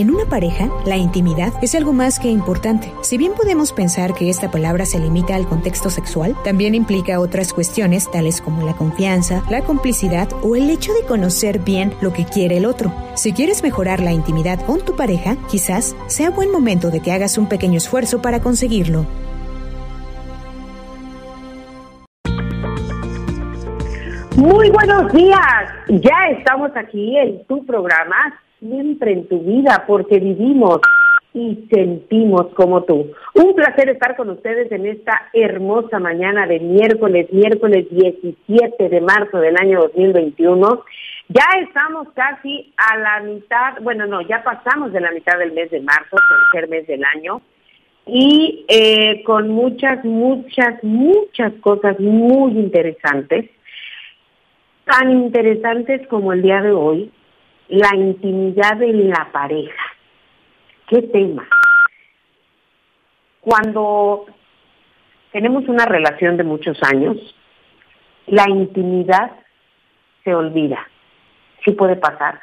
[0.00, 2.90] En una pareja, la intimidad es algo más que importante.
[3.02, 7.52] Si bien podemos pensar que esta palabra se limita al contexto sexual, también implica otras
[7.52, 12.24] cuestiones tales como la confianza, la complicidad o el hecho de conocer bien lo que
[12.24, 12.90] quiere el otro.
[13.14, 17.36] Si quieres mejorar la intimidad con tu pareja, quizás sea buen momento de que hagas
[17.36, 19.04] un pequeño esfuerzo para conseguirlo.
[24.34, 25.66] Muy buenos días.
[25.88, 28.16] Ya estamos aquí en tu programa,
[28.60, 30.78] siempre en tu vida, porque vivimos
[31.32, 33.10] y sentimos como tú.
[33.34, 39.38] Un placer estar con ustedes en esta hermosa mañana de miércoles, miércoles 17 de marzo
[39.38, 40.84] del año 2021.
[41.28, 45.70] Ya estamos casi a la mitad, bueno, no, ya pasamos de la mitad del mes
[45.70, 46.16] de marzo,
[46.52, 47.40] tercer mes del año,
[48.06, 53.48] y eh, con muchas, muchas, muchas cosas muy interesantes
[54.90, 57.10] tan interesantes como el día de hoy,
[57.70, 59.82] la intimidad de la pareja.
[60.88, 61.48] ¿Qué tema?
[63.40, 64.26] Cuando
[65.30, 67.16] tenemos una relación de muchos años,
[68.26, 69.30] la intimidad
[70.24, 70.84] se olvida.
[71.64, 72.40] Sí puede pasar.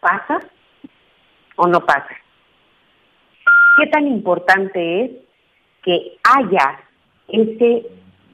[0.00, 0.40] ¿Pasa
[1.56, 2.16] o no pasa?
[3.76, 5.10] ¿Qué tan importante es
[5.82, 6.80] que haya
[7.28, 7.86] ese,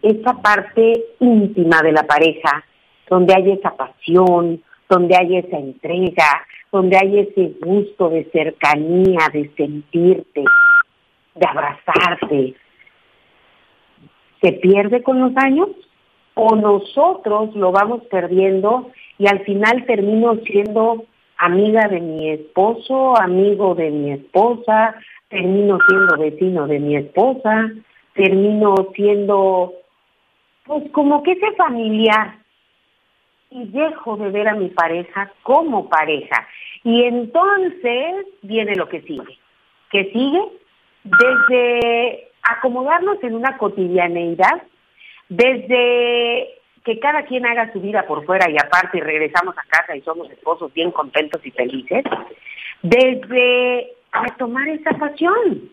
[0.02, 2.64] esa parte íntima de la pareja
[3.08, 9.50] donde hay esa pasión, donde hay esa entrega, donde hay ese gusto de cercanía, de
[9.56, 10.44] sentirte,
[11.34, 12.54] de abrazarte,
[14.40, 15.68] ¿se pierde con los años?
[16.34, 21.04] ¿O nosotros lo vamos perdiendo y al final termino siendo
[21.36, 24.94] amiga de mi esposo, amigo de mi esposa,
[25.28, 27.70] termino siendo vecino de mi esposa,
[28.14, 29.72] termino siendo,
[30.64, 32.38] pues como que ese familiar
[33.50, 36.46] y dejo de ver a mi pareja como pareja.
[36.84, 39.38] Y entonces viene lo que sigue.
[39.90, 40.42] ¿Qué sigue?
[41.04, 44.62] Desde acomodarnos en una cotidianeidad,
[45.28, 49.96] desde que cada quien haga su vida por fuera y aparte y regresamos a casa
[49.96, 52.04] y somos esposos bien contentos y felices,
[52.82, 55.70] desde retomar esa pasión.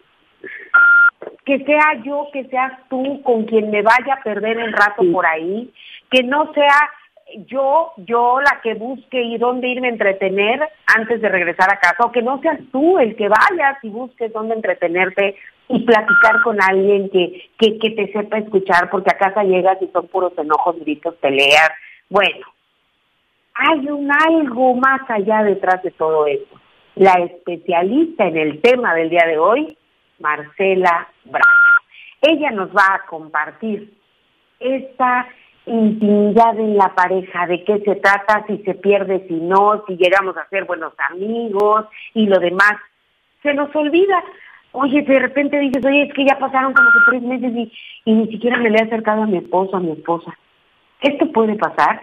[1.45, 5.25] Que sea yo, que seas tú con quien me vaya a perder el rato por
[5.25, 5.71] ahí,
[6.09, 6.89] que no sea
[7.47, 10.61] yo, yo la que busque y dónde irme a entretener
[10.95, 14.31] antes de regresar a casa, o que no seas tú el que vayas y busques
[14.31, 15.35] dónde entretenerte
[15.67, 19.87] y platicar con alguien que, que, que te sepa escuchar, porque a casa llegas y
[19.87, 21.71] son puros enojos, gritos, peleas.
[22.09, 22.45] Bueno,
[23.55, 26.59] hay un algo más allá detrás de todo eso.
[26.95, 29.77] La especialista en el tema del día de hoy,
[30.19, 31.45] Marcela Bravo.
[32.21, 33.93] Ella nos va a compartir
[34.59, 35.27] esta
[35.65, 40.37] intimidad en la pareja, de qué se trata, si se pierde, si no, si llegamos
[40.37, 42.73] a ser buenos amigos y lo demás.
[43.41, 44.23] Se nos olvida.
[44.71, 47.71] Oye, de repente dices, oye, es que ya pasaron como tres meses y,
[48.05, 50.37] y ni siquiera me le he acercado a mi esposo, a mi esposa.
[51.01, 52.01] Esto puede pasar.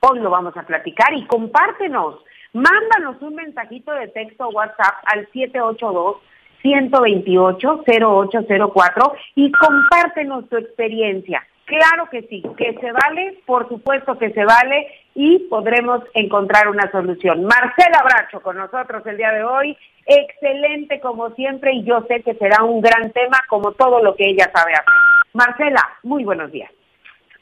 [0.00, 2.16] Hoy lo vamos a platicar y compártenos.
[2.52, 6.16] Mándanos un mensajito de texto WhatsApp al 782
[6.62, 11.46] 128 0804 y compártenos tu experiencia.
[11.68, 16.90] Claro que sí, que se vale, por supuesto que se vale y podremos encontrar una
[16.90, 17.44] solución.
[17.44, 19.76] Marcela Bracho con nosotros el día de hoy,
[20.06, 24.30] excelente como siempre y yo sé que será un gran tema como todo lo que
[24.30, 24.86] ella sabe hacer.
[25.34, 26.72] Marcela, muy buenos días.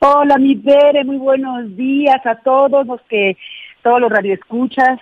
[0.00, 3.36] Hola, mi Bere, muy buenos días a todos los que,
[3.82, 4.98] todos los radioescuchas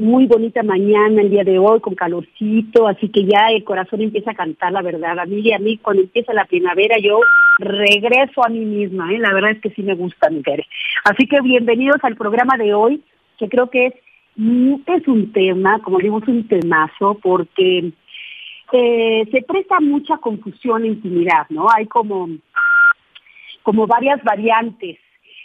[0.00, 4.30] muy bonita mañana el día de hoy con calorcito, así que ya el corazón empieza
[4.30, 5.18] a cantar, la verdad.
[5.18, 7.20] A mí y a mí cuando empieza la primavera yo
[7.58, 9.18] regreso a mí misma, ¿eh?
[9.18, 10.42] la verdad es que sí me gusta, mi
[11.04, 13.02] Así que bienvenidos al programa de hoy,
[13.38, 13.94] que creo que es,
[14.36, 17.92] mm, es un tema, como digo, es un temazo, porque
[18.72, 21.66] eh, se presta mucha confusión e intimidad, ¿no?
[21.74, 22.28] Hay como,
[23.62, 24.98] como varias variantes.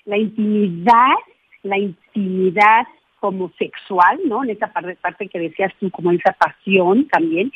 [0.06, 1.16] La intimidad,
[1.64, 2.86] la intimidad
[3.24, 4.44] como sexual, ¿no?
[4.44, 7.54] En esa parte, que decías tú, como esa pasión también.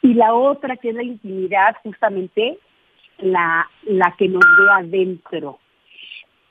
[0.00, 2.56] Y la otra que es la intimidad, justamente
[3.18, 5.58] la, la que nos ve adentro.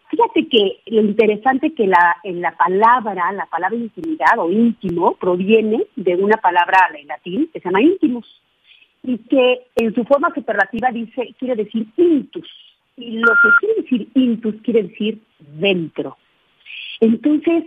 [0.10, 5.86] Fíjate que lo interesante que la, en la palabra, la palabra intimidad o íntimo, proviene
[5.96, 8.26] de una palabra en latín que se llama íntimos
[9.02, 12.50] y que en su forma superlativa dice, quiere decir intus.
[12.98, 16.18] Y lo que quiere decir intus quiere decir dentro.
[17.00, 17.64] Entonces,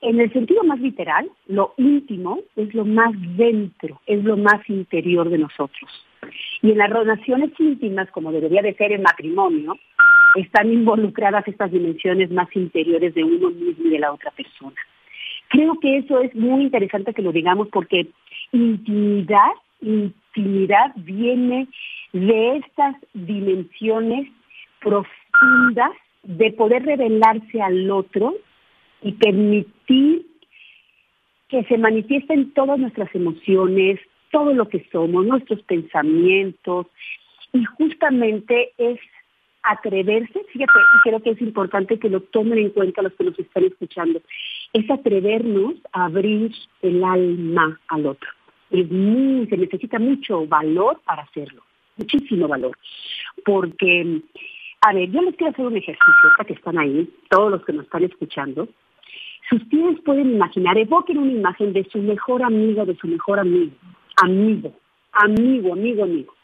[0.00, 5.28] en el sentido más literal, lo íntimo es lo más dentro, es lo más interior
[5.28, 6.06] de nosotros.
[6.62, 9.76] Y en las relaciones íntimas, como debería de ser el matrimonio,
[10.36, 14.76] están involucradas estas dimensiones más interiores de uno mismo y de la otra persona.
[15.48, 18.08] Creo que eso es muy interesante que lo digamos porque
[18.52, 19.50] intimidad,
[19.80, 21.66] intimidad viene
[22.12, 24.28] de estas dimensiones
[24.80, 25.92] profundas
[26.22, 28.34] de poder revelarse al otro
[29.02, 30.26] y permitir
[31.48, 33.98] que se manifiesten todas nuestras emociones,
[34.30, 36.86] todo lo que somos, nuestros pensamientos,
[37.52, 38.98] y justamente es
[39.62, 43.38] atreverse, fíjate, y creo que es importante que lo tomen en cuenta los que nos
[43.38, 44.20] están escuchando,
[44.72, 46.52] es atrevernos a abrir
[46.82, 48.28] el alma al otro.
[48.70, 51.62] Es muy, se necesita mucho valor para hacerlo,
[51.96, 52.76] muchísimo valor,
[53.44, 54.20] porque,
[54.82, 57.84] a ver, yo les quiero hacer un ejercicio, que están ahí, todos los que nos
[57.84, 58.68] están escuchando,
[59.48, 63.72] si ustedes pueden imaginar, evoquen una imagen de su mejor amigo, de su mejor amigo,
[64.22, 64.72] amigo,
[65.12, 66.34] amigo, amigo, amigo.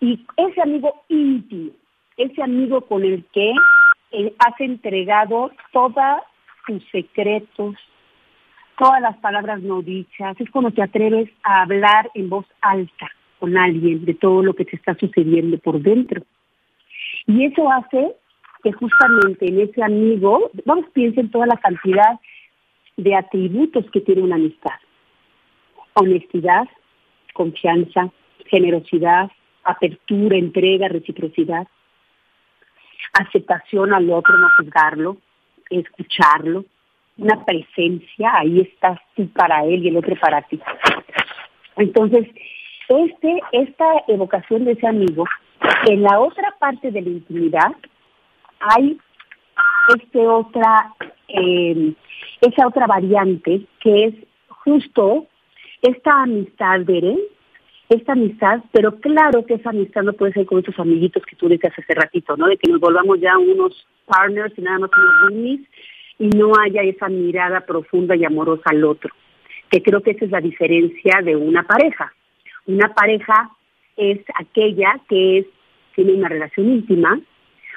[0.00, 1.72] Y ese amigo íntimo,
[2.16, 3.52] ese amigo con el que
[4.38, 6.22] has entregado todos
[6.66, 7.76] tus secretos,
[8.78, 13.56] todas las palabras no dichas, es cuando te atreves a hablar en voz alta con
[13.56, 16.22] alguien de todo lo que te está sucediendo por dentro.
[17.26, 18.16] Y eso hace
[18.62, 22.18] que justamente en ese amigo, vamos, piensen toda la cantidad
[22.96, 24.78] de atributos que tiene una amistad.
[25.94, 26.68] Honestidad,
[27.34, 28.10] confianza,
[28.46, 29.30] generosidad,
[29.64, 31.66] apertura, entrega, reciprocidad,
[33.12, 35.16] aceptación al otro, no juzgarlo,
[35.70, 36.64] escucharlo,
[37.16, 40.60] una presencia, ahí estás tú para él y el otro para ti.
[41.76, 42.26] Entonces,
[42.88, 45.24] este, esta evocación de ese amigo,
[45.86, 47.72] en la otra parte de la intimidad,
[48.60, 48.98] hay
[49.96, 50.94] este otra,
[51.28, 51.92] eh,
[52.40, 54.14] esa otra variante que es
[54.48, 55.26] justo
[55.82, 57.18] esta amistad, Beren,
[57.88, 61.48] esta amistad, pero claro que esa amistad no puede ser con esos amiguitos que tú
[61.48, 62.46] decías hace ratito, ¿no?
[62.46, 65.60] De que nos volvamos ya unos partners y nada más unos roomies
[66.18, 69.10] y no haya esa mirada profunda y amorosa al otro,
[69.70, 72.12] que creo que esa es la diferencia de una pareja.
[72.66, 73.50] Una pareja
[73.96, 75.46] es aquella que es,
[75.94, 77.18] tiene una relación íntima,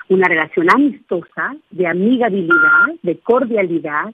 [0.10, 4.14] una relación amistosa, de amigabilidad, de cordialidad,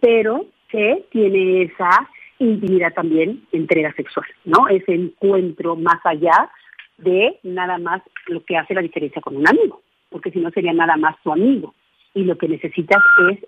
[0.00, 4.68] pero que tiene esa intimidad también, entrega sexual, ¿no?
[4.68, 6.50] Ese encuentro más allá
[6.98, 10.72] de nada más lo que hace la diferencia con un amigo, porque si no sería
[10.72, 11.74] nada más tu amigo.
[12.14, 13.38] Y lo que necesitas es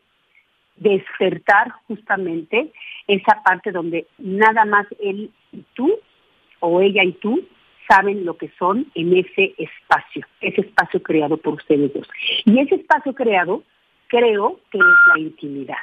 [0.77, 2.73] despertar justamente
[3.07, 5.93] esa parte donde nada más él y tú,
[6.61, 7.47] o ella y tú,
[7.89, 12.09] saben lo que son en ese espacio, ese espacio creado por ustedes dos.
[12.45, 13.63] Y ese espacio creado,
[14.09, 15.77] creo que es la intimidad.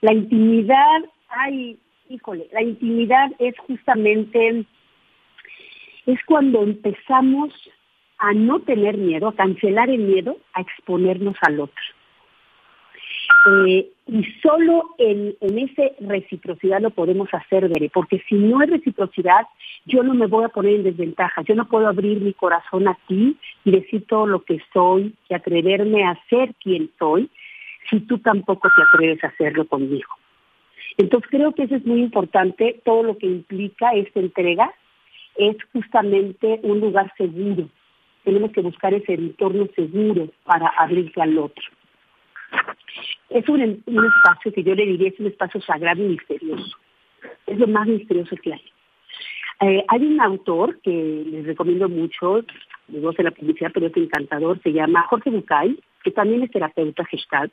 [0.00, 4.64] La intimidad, ay, híjole, la intimidad es justamente,
[6.06, 7.52] es cuando empezamos
[8.18, 11.82] a no tener miedo, a cancelar el miedo, a exponernos al otro.
[13.46, 18.68] Eh, y solo en, en esa reciprocidad lo podemos hacer, Bere, porque si no hay
[18.68, 19.46] reciprocidad,
[19.86, 22.98] yo no me voy a poner en desventaja, yo no puedo abrir mi corazón a
[23.06, 27.30] ti y decir todo lo que soy y atreverme a ser quien soy,
[27.88, 30.10] si tú tampoco te atreves a hacerlo conmigo.
[30.98, 34.74] Entonces creo que eso es muy importante, todo lo que implica esta entrega
[35.36, 37.68] es justamente un lugar seguro.
[38.24, 41.64] Tenemos que buscar ese entorno seguro para abrirse al otro.
[43.28, 46.76] Es un, espacio que yo le diría es un espacio sagrado y misterioso.
[47.46, 48.64] Es lo más misterioso que hay.
[49.60, 52.42] Eh, hay un autor que les recomiendo mucho,
[52.88, 57.04] voy a la publicidad, pero es encantador, se llama Jorge Bucay, que también es terapeuta
[57.04, 57.52] gestalt,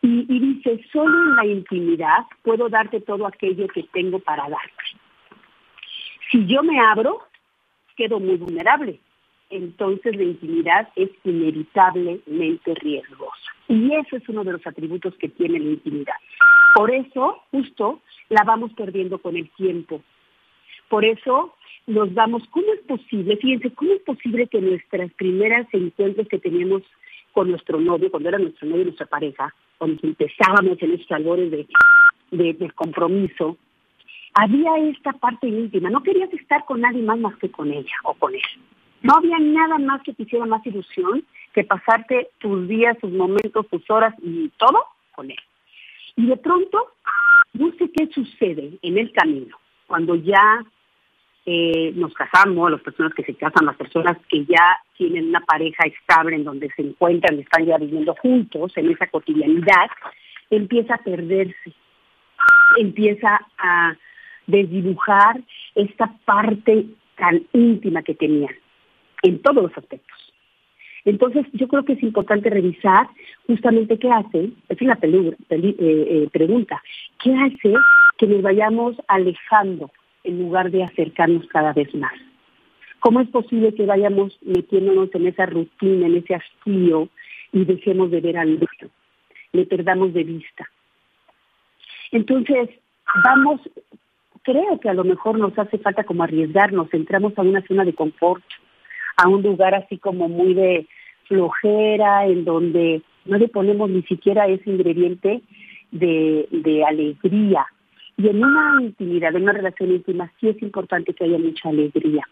[0.00, 4.84] y, y dice, solo en la intimidad puedo darte todo aquello que tengo para darte.
[6.30, 7.20] Si yo me abro,
[7.96, 9.00] quedo muy vulnerable.
[9.50, 13.43] Entonces la intimidad es inevitablemente riesgosa.
[13.68, 16.14] Y eso es uno de los atributos que tiene la intimidad.
[16.74, 20.02] Por eso, justo, la vamos perdiendo con el tiempo.
[20.88, 21.54] Por eso
[21.86, 23.36] nos damos, ¿cómo es posible?
[23.36, 26.82] Fíjense, ¿cómo es posible que nuestras primeras encuentros que teníamos
[27.32, 31.50] con nuestro novio, cuando era nuestro novio y nuestra pareja, cuando empezábamos en esos albores
[31.50, 31.66] de,
[32.30, 33.58] de, compromiso,
[34.34, 35.90] había esta parte íntima.
[35.90, 38.40] No querías estar con nadie más más que con ella o con él.
[39.02, 43.68] No había nada más que te hiciera más ilusión que pasarte tus días, tus momentos,
[43.68, 45.38] tus horas y todo con él.
[46.16, 46.92] Y de pronto,
[47.52, 49.56] no sé qué sucede en el camino,
[49.86, 50.64] cuando ya
[51.46, 55.84] eh, nos casamos, las personas que se casan, las personas que ya tienen una pareja
[55.84, 59.90] estable en donde se encuentran, están ya viviendo juntos en esa cotidianidad,
[60.50, 61.72] empieza a perderse,
[62.78, 63.94] empieza a
[64.46, 65.40] desdibujar
[65.74, 68.54] esta parte tan íntima que tenían,
[69.22, 70.33] en todos los aspectos.
[71.04, 73.08] Entonces, yo creo que es importante revisar
[73.46, 76.82] justamente qué hace, es una eh, eh, pregunta,
[77.22, 77.74] ¿qué hace
[78.16, 79.90] que nos vayamos alejando
[80.24, 82.14] en lugar de acercarnos cada vez más?
[83.00, 87.10] ¿Cómo es posible que vayamos metiéndonos en esa rutina, en ese hastío
[87.52, 88.88] y dejemos de ver al otro?
[89.52, 90.70] Le perdamos de vista.
[92.12, 92.70] Entonces,
[93.22, 93.60] vamos,
[94.42, 97.92] creo que a lo mejor nos hace falta como arriesgarnos, entramos a una zona de
[97.92, 98.42] confort,
[99.16, 100.86] a un lugar así como muy de
[101.26, 105.40] flojera, en donde no le ponemos ni siquiera ese ingrediente
[105.90, 107.66] de, alegría.
[108.16, 112.22] Y en una intimidad, en una relación íntima, sí es importante que haya mucha alegría.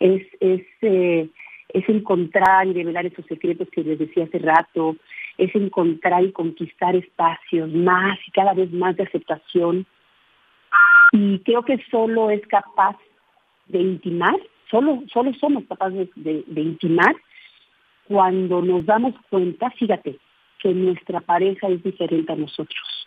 [0.00, 1.28] Es, es, eh,
[1.68, 4.96] es encontrar y revelar esos secretos que les decía hace rato,
[5.38, 9.86] es encontrar y conquistar espacios más y cada vez más de aceptación.
[11.12, 12.96] Y creo que solo es capaz
[13.68, 14.36] de intimar
[14.72, 17.14] Solo, solo somos capaces de, intimar
[18.08, 20.18] cuando nos damos cuenta, fíjate,
[20.58, 23.06] que nuestra pareja es diferente a nosotros.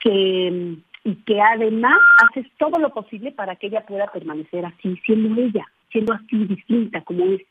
[0.00, 5.38] Que, y que además haces todo lo posible para que ella pueda permanecer así, siendo
[5.42, 7.42] ella, siendo así distinta como es.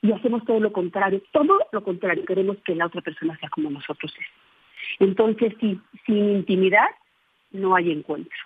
[0.00, 3.68] Y hacemos todo lo contrario, todo lo contrario, queremos que la otra persona sea como
[3.68, 4.26] nosotros es.
[5.00, 5.52] Entonces,
[6.06, 6.88] sin intimidad
[7.50, 8.38] no hay encuentro.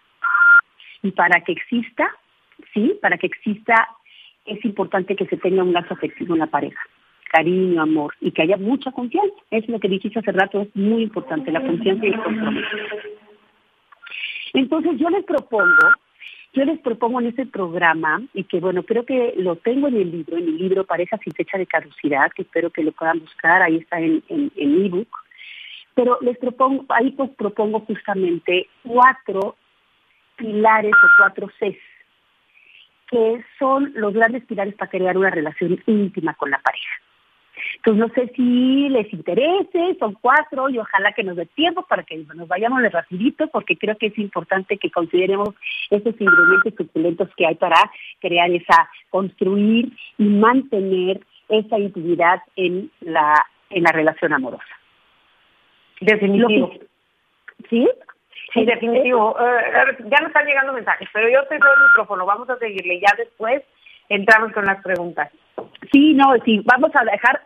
[1.03, 2.11] Y para que exista,
[2.73, 3.89] sí, para que exista
[4.47, 6.81] es importante que se tenga un lazo afectivo en la pareja,
[7.31, 9.35] cariño, amor y que haya mucha confianza.
[9.51, 12.69] Es lo que dijiste hace rato, es muy importante, la confianza y el compromiso.
[14.53, 15.89] Entonces yo les propongo,
[16.53, 20.11] yo les propongo en este programa, y que bueno, creo que lo tengo en el
[20.13, 23.63] libro, en el libro Pareja sin fecha de caducidad, que espero que lo puedan buscar,
[23.63, 25.09] ahí está en, en, en ebook,
[25.95, 29.57] pero les propongo, ahí pues propongo justamente cuatro
[30.37, 31.94] pilares o cuatro Cs
[33.11, 36.91] que son los grandes pilares para crear una relación íntima con la pareja.
[37.77, 42.03] Entonces no sé si les interese, son cuatro y ojalá que nos dé tiempo para
[42.03, 45.51] que nos vayamos de rapidito porque creo que es importante que consideremos
[45.91, 47.79] esos ingredientes suculentos que hay para
[48.21, 54.65] crear esa, construir y mantener esa intimidad en la, en la relación amorosa.
[56.01, 56.73] Definitivo.
[57.71, 57.89] ¿Sí?
[58.53, 59.37] Sí, definitivo.
[59.41, 63.01] Eh, ya nos están llegando mensajes, pero yo te doy el micrófono, vamos a seguirle.
[63.01, 63.63] Ya después
[64.09, 65.31] entramos con las preguntas.
[65.93, 67.43] Sí, no, sí, vamos a dejar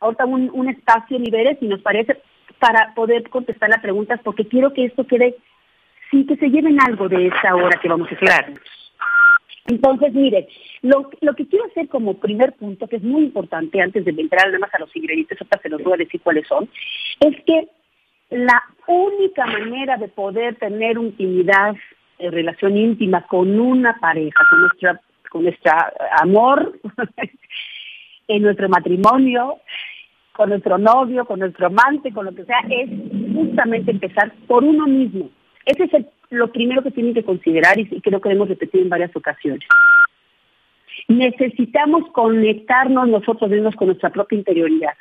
[0.00, 2.20] ahorita un, un espacio, niveles, si nos parece,
[2.58, 5.34] para poder contestar las preguntas, porque quiero que esto quede,
[6.10, 8.52] sí, que se lleven algo de esta hora que vamos a estar.
[9.66, 10.48] Entonces, mire,
[10.82, 14.46] lo, lo que quiero hacer como primer punto, que es muy importante antes de entrar
[14.46, 16.68] nada más a los ingredientes, ahorita se los voy a decir cuáles son,
[17.20, 17.68] es que
[18.32, 21.76] la única manera de poder tener intimidad,
[22.18, 26.78] eh, relación íntima con una pareja, con nuestra, con nuestra amor,
[28.28, 29.58] en nuestro matrimonio,
[30.32, 32.88] con nuestro novio, con nuestro amante, con lo que sea, es
[33.34, 35.28] justamente empezar por uno mismo.
[35.66, 38.88] Ese es lo primero que tienen que considerar y, y creo que hemos repetido en
[38.88, 39.66] varias ocasiones.
[41.08, 44.94] Necesitamos conectarnos nosotros mismos con nuestra propia interioridad.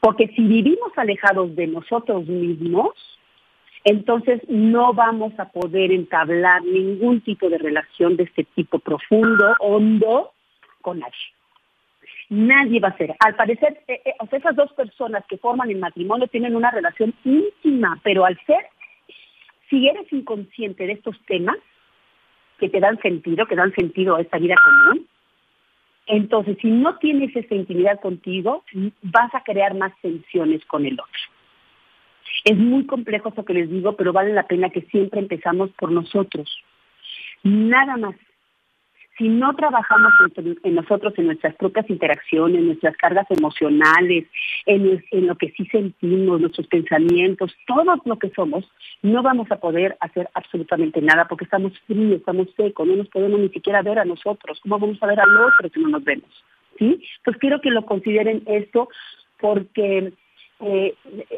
[0.00, 2.94] Porque si vivimos alejados de nosotros mismos,
[3.84, 10.32] entonces no vamos a poder entablar ningún tipo de relación de este tipo profundo, hondo,
[10.82, 11.14] con nadie.
[12.28, 13.14] Nadie va a ser.
[13.18, 17.98] Al parecer, eh, eh, esas dos personas que forman el matrimonio tienen una relación íntima,
[18.04, 18.66] pero al ser,
[19.68, 21.56] si eres inconsciente de estos temas
[22.58, 25.08] que te dan sentido, que dan sentido a esta vida común,
[26.10, 28.64] entonces, si no tienes esa intimidad contigo,
[29.02, 31.20] vas a crear más tensiones con el otro.
[32.44, 35.92] Es muy complejo eso que les digo, pero vale la pena que siempre empezamos por
[35.92, 36.48] nosotros.
[37.44, 38.16] Nada más.
[39.20, 40.14] Si no trabajamos
[40.62, 44.24] en, nosotros, en nuestras propias interacciones, en nuestras cargas emocionales,
[44.64, 48.64] en, lo que sí sentimos, nuestros pensamientos, todo lo que somos,
[49.02, 53.38] no vamos a poder hacer absolutamente nada porque estamos fríos, estamos secos, no nos podemos
[53.40, 54.58] ni siquiera ver a nosotros.
[54.62, 56.30] ¿Cómo vamos a ver al otro si no nos vemos?
[56.78, 57.04] ¿Sí?
[57.22, 58.88] Pues quiero que lo consideren esto
[59.38, 60.14] porque
[60.60, 60.94] eh,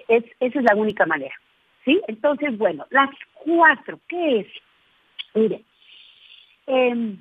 [0.07, 1.35] es, esa es la única manera.
[1.85, 2.01] ¿Sí?
[2.07, 3.11] Entonces, bueno, las
[3.45, 4.47] cuatro, ¿qué es?
[5.35, 5.65] Mire,
[6.69, 7.17] eh,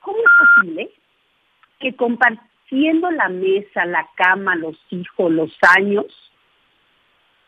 [0.00, 0.90] ¿cómo es posible
[1.80, 6.06] que compartiendo la mesa, la cama, los hijos, los años,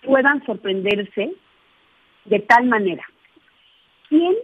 [0.02, 1.32] puedan sorprenderse
[2.24, 3.04] de tal manera.
[4.08, 4.34] ¿Quién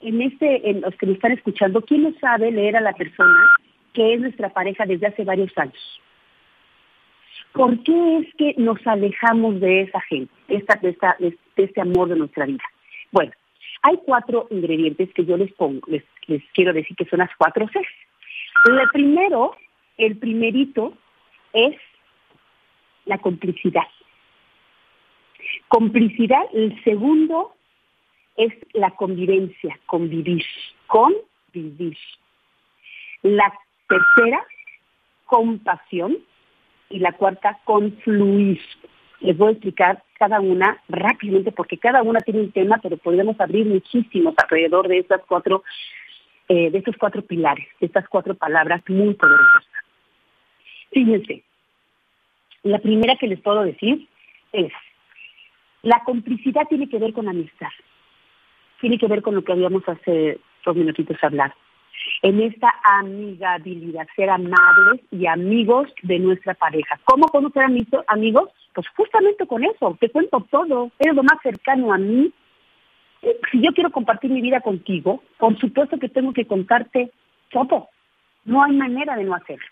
[0.00, 3.46] en este, en los que me están escuchando, quién no sabe leer a la persona
[3.92, 6.00] que es nuestra pareja desde hace varios años?
[7.52, 11.16] ¿Por qué es que nos alejamos de esa gente, de, esta,
[11.56, 12.62] este amor de nuestra vida?
[13.10, 13.32] Bueno,
[13.82, 15.80] hay cuatro ingredientes que yo les pongo,
[16.28, 17.88] les quiero decir que son las cuatro Cs.
[18.66, 19.56] El primero
[19.96, 20.94] El primerito
[21.52, 21.76] es
[23.04, 23.88] la complicidad.
[25.66, 27.54] Complicidad, el segundo
[28.36, 30.44] es la convivencia, convivir,
[30.86, 31.96] convivir.
[33.22, 33.52] La
[33.88, 34.44] tercera,
[35.26, 36.18] compasión.
[36.90, 38.58] Y la cuarta, confluir.
[39.20, 43.38] Les voy a explicar cada una rápidamente porque cada una tiene un tema, pero podemos
[43.40, 45.64] abrir muchísimos alrededor de estas cuatro,
[46.48, 49.64] eh, de estos cuatro pilares, de estas cuatro palabras muy poderosas.
[50.90, 51.44] Fíjense,
[52.62, 54.08] la primera que les puedo decir
[54.52, 54.72] es,
[55.82, 57.68] la complicidad tiene que ver con amistad,
[58.80, 61.54] tiene que ver con lo que habíamos hace dos minutitos hablar,
[62.22, 66.98] en esta amigabilidad, ser amables y amigos de nuestra pareja.
[67.04, 67.64] ¿Cómo podemos ser
[68.06, 68.50] amigos?
[68.74, 72.32] Pues justamente con eso, te cuento todo, eres lo más cercano a mí.
[73.50, 77.10] Si yo quiero compartir mi vida contigo, por supuesto que tengo que contarte
[77.50, 77.88] todo.
[78.44, 79.66] No hay manera de no hacerlo.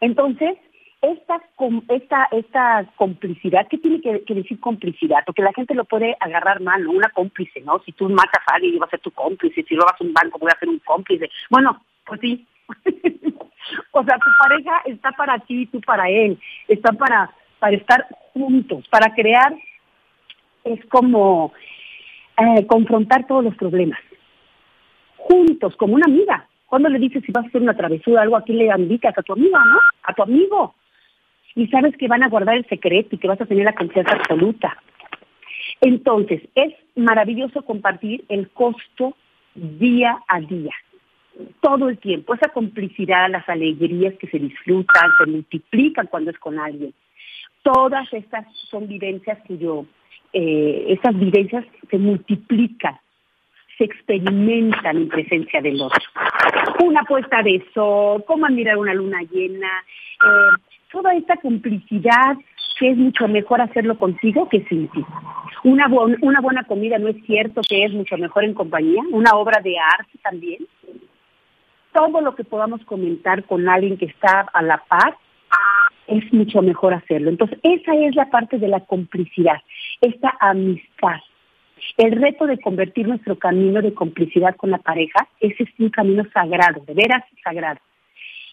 [0.00, 0.58] Entonces,
[1.02, 1.40] esta,
[1.88, 5.18] esta, esta complicidad, ¿qué tiene que, decir complicidad?
[5.24, 6.86] Porque la gente lo puede agarrar mal.
[6.86, 7.80] Una cómplice, ¿no?
[7.84, 9.62] Si tú matas a alguien, va a ser tu cómplice.
[9.62, 11.30] Si robas un banco, voy a ser un cómplice.
[11.50, 12.46] Bueno, pues sí.
[13.92, 16.38] o sea, tu pareja está para ti, tú para él.
[16.68, 19.54] Está para, para estar juntos, para crear,
[20.64, 21.52] es como
[22.38, 23.98] eh, confrontar todos los problemas.
[25.16, 26.48] Juntos, como una amiga.
[26.66, 29.32] Cuando le dices si vas a hacer una travesura, algo, aquí le indicas a tu
[29.32, 29.78] amiga, ¿no?
[30.02, 30.74] A tu amigo
[31.56, 34.12] y sabes que van a guardar el secreto y que vas a tener la confianza
[34.12, 34.76] absoluta.
[35.80, 39.16] Entonces, es maravilloso compartir el costo
[39.54, 40.72] día a día,
[41.60, 46.58] todo el tiempo, esa complicidad, las alegrías que se disfrutan, se multiplican cuando es con
[46.58, 46.92] alguien.
[47.62, 49.86] Todas estas son vivencias que yo,
[50.38, 52.94] eh, estas vivencias se multiplican,
[53.78, 55.98] se experimentan en presencia del otro.
[56.84, 59.82] Una puesta de sol, cómo admirar una luna llena,
[60.22, 60.60] eh,
[60.92, 62.36] toda esta complicidad
[62.78, 65.02] que es mucho mejor hacerlo contigo que sin ti.
[65.64, 65.86] Una,
[66.20, 69.78] una buena comida no es cierto que es mucho mejor en compañía, una obra de
[69.78, 70.66] arte también.
[71.94, 75.16] Todo lo que podamos comentar con alguien que está a la par
[76.06, 77.30] es mucho mejor hacerlo.
[77.30, 79.60] Entonces, esa es la parte de la complicidad,
[80.00, 81.20] esta amistad.
[81.96, 86.24] El reto de convertir nuestro camino de complicidad con la pareja, ese es un camino
[86.32, 87.80] sagrado, de veras sagrado.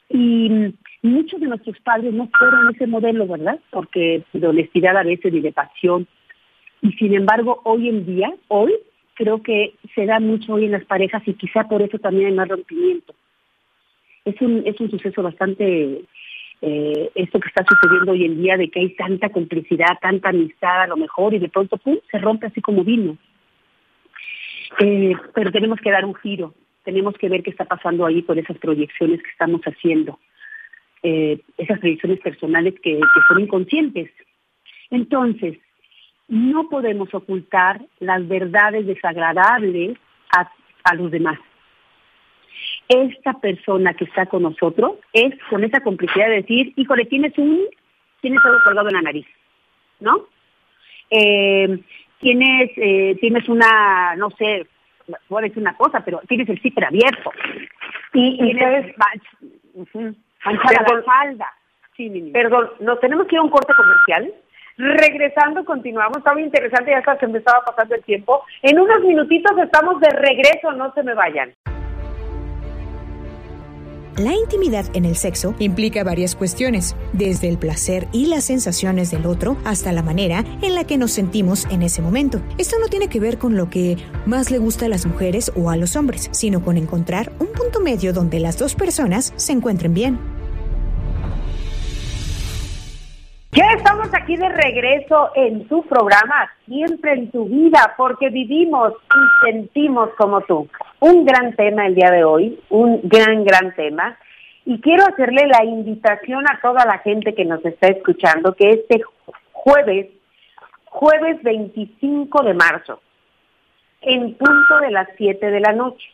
[0.10, 3.60] Y muchos de nuestros padres no fueron ese modelo, ¿verdad?
[3.72, 6.08] Porque de honestidad a veces y de pasión.
[6.82, 8.74] Y sin embargo, hoy en día, hoy,
[9.16, 12.34] creo que se da mucho hoy en las parejas y quizá por eso también hay
[12.34, 13.14] más rompimiento.
[14.26, 16.04] Es un, es un suceso bastante,
[16.62, 20.84] eh, esto que está sucediendo hoy en día, de que hay tanta complicidad, tanta amistad
[20.84, 23.18] a lo mejor, y de pronto, ¡pum!, se rompe así como vino.
[24.80, 28.38] Eh, pero tenemos que dar un giro, tenemos que ver qué está pasando ahí por
[28.38, 30.20] esas proyecciones que estamos haciendo.
[31.04, 34.10] Eh, esas predicciones personales que, son inconscientes.
[34.90, 35.58] Entonces,
[36.30, 39.98] no podemos ocultar las verdades desagradables
[40.36, 40.50] a,
[40.86, 41.40] a los demás.
[42.88, 47.62] Esta persona que está con nosotros es con esa complicidad de decir, híjole, tienes un,
[48.22, 49.26] tienes algo colgado en la nariz,
[50.00, 50.28] ¿no?
[51.10, 51.80] Eh,
[52.20, 54.68] tienes, eh, tienes una, no sé,
[55.30, 57.32] voy a decir una cosa, pero tienes el cifre abierto.
[58.14, 58.96] Y, tienes,
[60.44, 61.48] perdón, falda.
[62.32, 64.34] Perdón, nos tenemos que ir a un corte comercial.
[64.78, 66.18] Regresando, continuamos.
[66.18, 68.44] Estaba interesante, ya hasta se me estaba pasando el tiempo.
[68.64, 71.54] En unos minutitos estamos de regreso, no se me vayan.
[74.18, 79.26] La intimidad en el sexo implica varias cuestiones, desde el placer y las sensaciones del
[79.26, 82.40] otro hasta la manera en la que nos sentimos en ese momento.
[82.60, 83.98] Esto no tiene que ver con lo que
[84.28, 87.80] más le gusta a las mujeres o a los hombres, sino con encontrar un punto
[87.80, 90.43] medio donde las dos personas se encuentren bien.
[93.54, 99.46] Ya estamos aquí de regreso en tu programa, siempre en tu vida, porque vivimos y
[99.46, 100.68] sentimos como tú.
[101.00, 104.18] Un gran tema el día de hoy, un gran, gran tema.
[104.66, 109.04] Y quiero hacerle la invitación a toda la gente que nos está escuchando que este
[109.52, 110.08] jueves,
[110.86, 113.02] jueves 25 de marzo,
[114.02, 116.10] en punto de las 7 de la noche,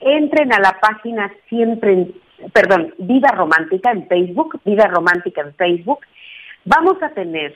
[0.00, 2.08] entren a la página siempre,
[2.52, 6.00] perdón, Vida Romántica en Facebook, Vida Romántica en Facebook,
[6.64, 7.54] Vamos a tener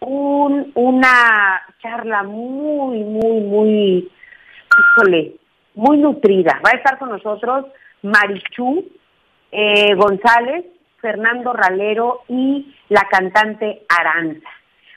[0.00, 4.10] un, una charla muy, muy, muy,
[4.78, 5.34] híjole,
[5.74, 6.60] muy nutrida.
[6.64, 7.66] Va a estar con nosotros
[8.02, 8.84] Marichú
[9.52, 10.64] eh, González,
[11.00, 14.48] Fernando Ralero y la cantante Aranza.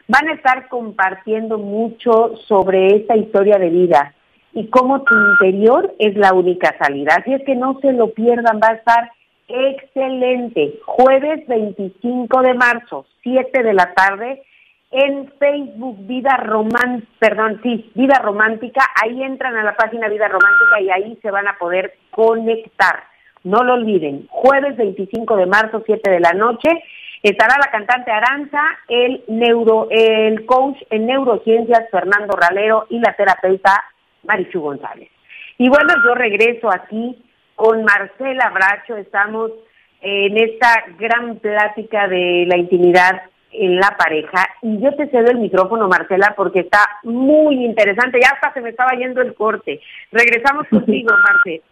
[0.08, 4.14] Van a estar compartiendo mucho sobre esta historia de vida
[4.54, 7.16] y cómo tu interior es la única salida.
[7.18, 9.12] Así es que no se lo pierdan, va a estar
[9.50, 10.80] excelente.
[10.86, 14.44] Jueves 25 de marzo, 7 de la tarde,
[14.92, 16.38] en Facebook Vida
[17.20, 17.62] perdón,
[17.94, 18.86] Vida Romántica.
[19.04, 23.04] Ahí entran a la página Vida Romántica y ahí se van a poder conectar.
[23.44, 26.70] No lo olviden, jueves 25 de marzo, 7 de la noche,
[27.24, 33.84] estará la cantante Aranza, el neuro, el coach en neurociencias Fernando Ralero y la terapeuta
[34.24, 35.10] Marichu González.
[35.58, 37.18] Y bueno, yo regreso aquí
[37.60, 39.52] con Marcela Bracho, estamos
[40.00, 45.40] en esta gran plática de la intimidad en la pareja y yo te cedo el
[45.40, 48.18] micrófono, Marcela, porque está muy interesante.
[48.22, 49.82] Ya hasta se me estaba yendo el corte.
[50.10, 51.64] Regresamos contigo, Marcela.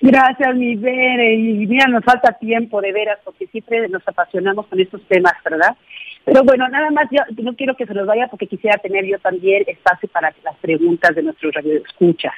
[0.00, 1.34] Gracias, mi Bere.
[1.34, 5.76] Y mira, nos falta tiempo, de veras, porque siempre nos apasionamos con estos temas, ¿verdad?
[6.24, 9.18] Pero bueno, nada más, yo no quiero que se nos vaya porque quisiera tener yo
[9.18, 12.32] también espacio para las preguntas de nuestros radioescuchas.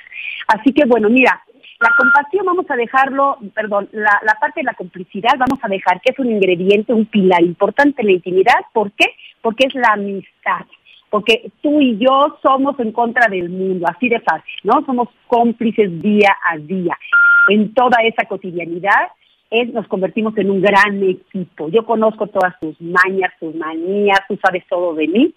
[0.49, 1.41] Así que bueno, mira,
[1.81, 6.12] la compasión vamos a dejarlo, perdón, la, parte de la complicidad vamos a dejar que
[6.12, 8.59] es un ingrediente, un pilar importante en la intimidad.
[8.73, 9.07] ¿Por qué?
[9.41, 10.67] Porque es la amistad
[11.11, 14.85] porque tú y yo somos en contra del mundo, así de fácil, ¿no?
[14.85, 16.99] Somos cómplices día a día.
[17.49, 19.09] En toda esa cotidianidad
[19.51, 21.71] es, nos convertimos en un gran equipo.
[21.71, 25.35] Yo conozco todas tus mañas, tus manías, tú sabes todo de mí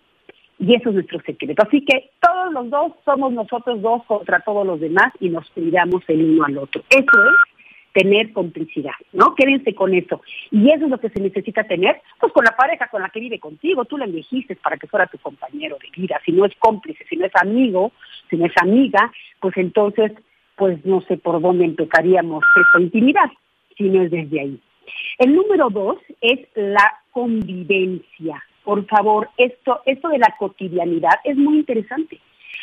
[0.62, 1.63] y eso es nuestro secreto.
[1.67, 6.04] Así que todos los dos somos nosotros dos contra todos los demás y nos cuidamos
[6.08, 6.84] el uno al otro.
[6.88, 9.34] Eso es tener complicidad, ¿no?
[9.36, 10.21] Quédense con eso.
[10.52, 13.19] Y eso es lo que se necesita tener, pues con la pareja con la que
[13.19, 13.86] vive contigo.
[13.86, 16.21] Tú la elegiste para que fuera tu compañero de vida.
[16.24, 17.91] Si no es cómplice, si no es amigo,
[18.30, 20.12] si no es amiga, pues entonces,
[20.56, 23.32] pues no sé por dónde empezaríamos esta intimidad,
[23.76, 24.62] si no es desde ahí.
[25.17, 31.57] El número dos es la convivencia por favor, esto, esto de la cotidianidad es muy
[31.57, 32.21] interesante,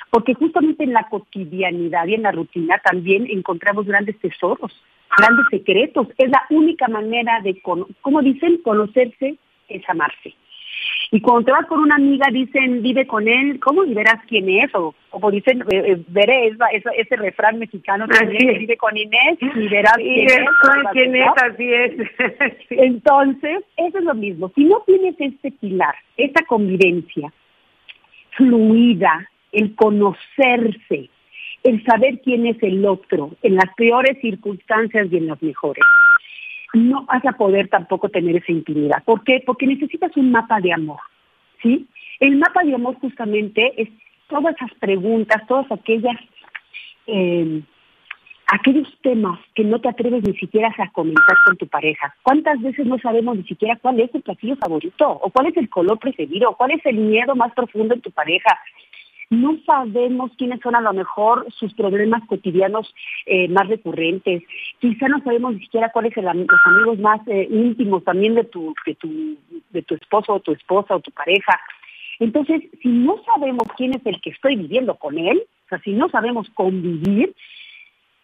[0.09, 4.73] porque justamente en la cotidianidad y en la rutina también encontramos grandes tesoros,
[5.19, 6.09] grandes secretos.
[6.17, 9.37] Es la única manera de, como dicen, conocerse
[9.69, 10.33] es amarse.
[11.11, 13.85] Y cuando te vas con una amiga, dicen, vive con él, ¿cómo?
[13.85, 14.75] Y verás quién es.
[14.75, 16.53] O como dicen, eh, veré
[16.97, 20.39] ese refrán mexicano también, vive con Inés y verás quién, es,
[20.93, 21.29] quién es.
[21.43, 21.93] Así es.
[22.71, 24.53] Entonces, eso es lo mismo.
[24.55, 27.33] Si no tienes este pilar, esta convivencia
[28.37, 31.11] fluida, el conocerse,
[31.65, 35.85] el saber quién es el otro, en las peores circunstancias y en las mejores,
[36.75, 39.03] no vas a poder tampoco tener esa intimidad.
[39.05, 39.43] ¿Por qué?
[39.45, 41.01] Porque necesitas un mapa de amor,
[41.63, 41.87] ¿sí?
[42.21, 43.89] El mapa de amor justamente es
[44.29, 46.17] todas esas preguntas, todas aquellas,
[47.07, 47.63] eh,
[48.49, 52.15] aquellos temas que no te atreves ni siquiera a comentar con tu pareja.
[52.23, 55.09] ¿Cuántas veces no sabemos ni siquiera cuál es el platillo favorito?
[55.09, 56.51] ¿O cuál es el color preferido?
[56.51, 58.59] ¿O cuál es el miedo más profundo en tu pareja?
[59.31, 62.95] No sabemos quiénes son a lo mejor sus problemas cotidianos
[63.27, 64.43] eh, más recurrentes.
[64.81, 68.75] Quizá no sabemos ni siquiera cuáles son los amigos más eh, íntimos también de tu,
[68.87, 69.37] de, tu,
[69.71, 71.61] de tu esposo o tu esposa o tu pareja.
[72.21, 75.93] Entonces, si no sabemos quién es el que estoy viviendo con él, o sea, si
[75.93, 77.35] no sabemos convivir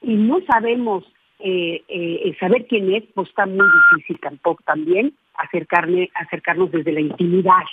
[0.00, 1.04] y no sabemos
[1.38, 7.64] eh, saber quién es, pues está muy difícil tampoco también acercarme, acercarnos desde la intimidad.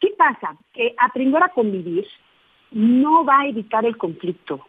[0.00, 0.56] ¿Qué pasa?
[0.72, 2.04] Que aprender a convivir
[2.72, 4.66] no va a evitar el conflicto.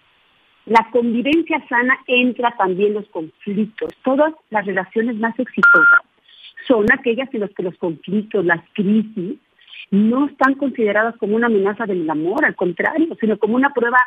[0.65, 3.91] La convivencia sana entra también los conflictos.
[4.03, 6.01] Todas las relaciones más exitosas
[6.67, 9.37] son aquellas en las que los conflictos, las crisis,
[9.91, 13.99] no están consideradas como una amenaza del amor, al contrario, sino como una prueba,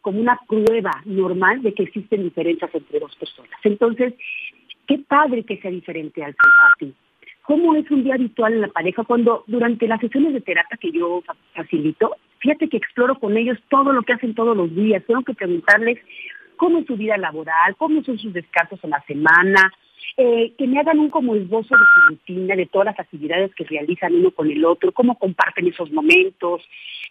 [0.00, 3.58] como una prueba normal de que existen diferencias entre dos personas.
[3.64, 4.14] Entonces,
[4.86, 6.94] qué padre que sea diferente al a ti.
[7.46, 10.90] ¿Cómo es un día habitual en la pareja cuando durante las sesiones de terapia que
[10.90, 11.22] yo
[11.54, 15.34] facilito, fíjate que exploro con ellos todo lo que hacen todos los días, tengo que
[15.34, 15.98] preguntarles
[16.56, 19.72] cómo es su vida laboral, cómo son sus descansos en la semana,
[20.16, 23.64] eh, que me hagan un como esbozo de su rutina, de todas las actividades que
[23.64, 26.62] realizan uno con el otro, cómo comparten esos momentos,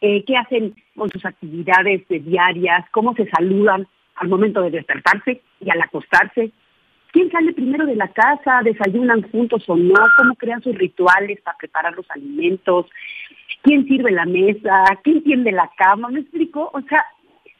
[0.01, 5.69] eh, qué hacen con sus actividades diarias, cómo se saludan al momento de despertarse y
[5.69, 6.51] al acostarse,
[7.15, 11.57] quién sale primero de la casa, desayunan juntos o no, cómo crean sus rituales para
[11.57, 12.87] preparar los alimentos,
[13.61, 16.69] quién sirve la mesa, quién tiende la cama, ¿me explico?
[16.73, 17.05] O sea,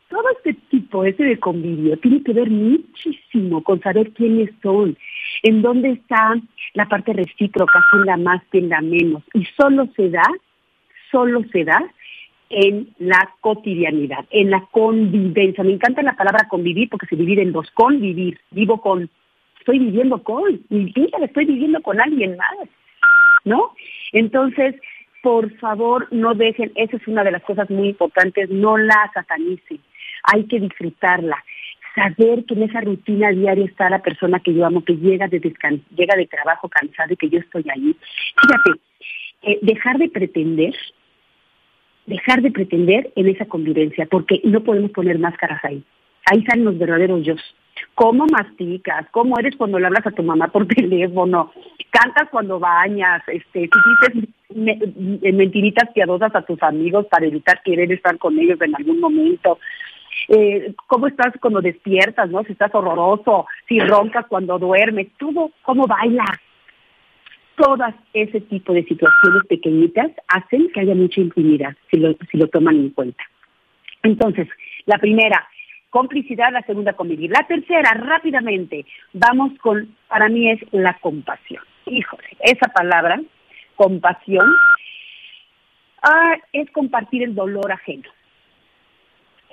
[0.10, 4.98] todo este tipo, ese de convivio, tiene que ver muchísimo con saber quiénes son,
[5.44, 6.36] en dónde está
[6.74, 9.24] la parte recíproca, quién la más, quién la menos.
[9.34, 10.28] Y solo se da,
[11.12, 11.82] solo se da
[12.50, 15.64] en la cotidianidad, en la convivencia.
[15.64, 19.10] Me encanta la palabra convivir porque se divide en dos, convivir, vivo con
[19.66, 22.70] estoy viviendo con, mi vida la estoy viviendo con alguien más,
[23.46, 23.74] ¿no?
[24.12, 24.76] Entonces,
[25.24, 29.80] por favor, no dejen, esa es una de las cosas muy importantes, no la satanicen,
[30.24, 31.44] hay que disfrutarla.
[31.96, 35.40] saber que en esa rutina diaria está la persona que yo amo, que llega de
[35.40, 37.96] llega de trabajo cansado y que yo estoy ahí.
[38.42, 38.82] Fíjate,
[39.44, 40.76] eh, dejar de pretender,
[42.06, 45.84] dejar de pretender en esa convivencia, porque no podemos poner máscaras ahí.
[46.26, 47.36] Ahí salen los verdaderos yo.
[47.96, 49.08] ¿Cómo masticas?
[49.12, 51.52] ¿Cómo eres cuando le hablas a tu mamá por teléfono?
[51.90, 53.24] ¿Cantas cuando bañas?
[53.28, 54.30] Este, si dices
[55.34, 59.60] mentiritas piadosas a tus amigos para evitar querer estar con ellos en algún momento.
[60.30, 62.44] Eh, cómo estás cuando despiertas, ¿no?
[62.44, 66.40] Si estás horroroso, si roncas cuando duermes, todo, cómo bailas.
[67.56, 72.48] Todas ese tipo de situaciones pequeñitas hacen que haya mucha intimidad, si lo, si lo
[72.48, 73.24] toman en cuenta.
[74.04, 74.48] Entonces,
[74.86, 75.48] la primera,
[75.96, 77.32] complicidad, la segunda, convivir.
[77.32, 81.64] La tercera, rápidamente, vamos con, para mí es la compasión.
[81.86, 83.22] Híjole, esa palabra,
[83.78, 84.46] compasión,
[86.02, 88.10] ah, es compartir el dolor ajeno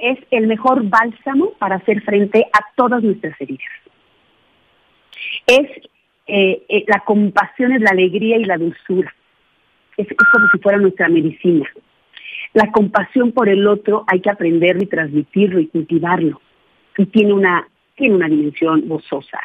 [0.02, 3.72] es el mejor bálsamo para hacer frente a todas nuestras heridas.
[5.46, 5.70] Es
[6.26, 9.14] eh, eh, la compasión, es la alegría y la dulzura.
[9.96, 11.70] Es, como si fuera nuestra medicina.
[12.54, 16.40] La compasión por el otro hay que aprenderlo y transmitirlo y cultivarlo.
[16.98, 19.40] Y tiene una, tiene una dimensión gozosa,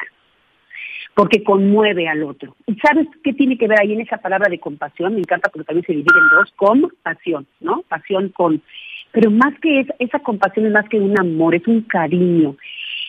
[1.14, 2.54] porque conmueve al otro.
[2.66, 5.14] ¿Y sabes qué tiene que ver ahí en esa palabra de compasión?
[5.14, 7.82] Me encanta porque también se divide en dos, compasión, ¿no?
[7.88, 8.62] Pasión con
[9.10, 12.56] pero más que esa, esa compasión es más que un amor, es un cariño.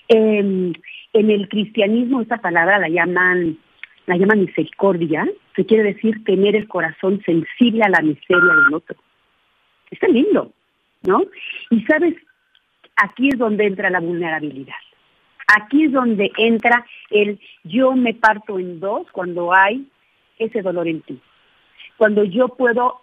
[0.07, 0.73] Em,
[1.13, 3.57] en el cristianismo esa palabra la llaman
[4.05, 8.97] la llaman misericordia, que quiere decir tener el corazón sensible a la miseria del otro.
[9.91, 10.51] Está lindo,
[11.03, 11.23] ¿no?
[11.69, 12.15] Y sabes,
[12.95, 14.75] aquí es donde entra la vulnerabilidad.
[15.59, 19.87] Aquí es donde entra el yo me parto en dos cuando hay
[20.37, 21.19] ese dolor en ti.
[21.97, 23.01] Cuando yo puedo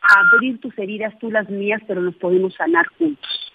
[0.00, 3.52] abrir tus heridas, tú las mías, pero nos podemos sanar juntos.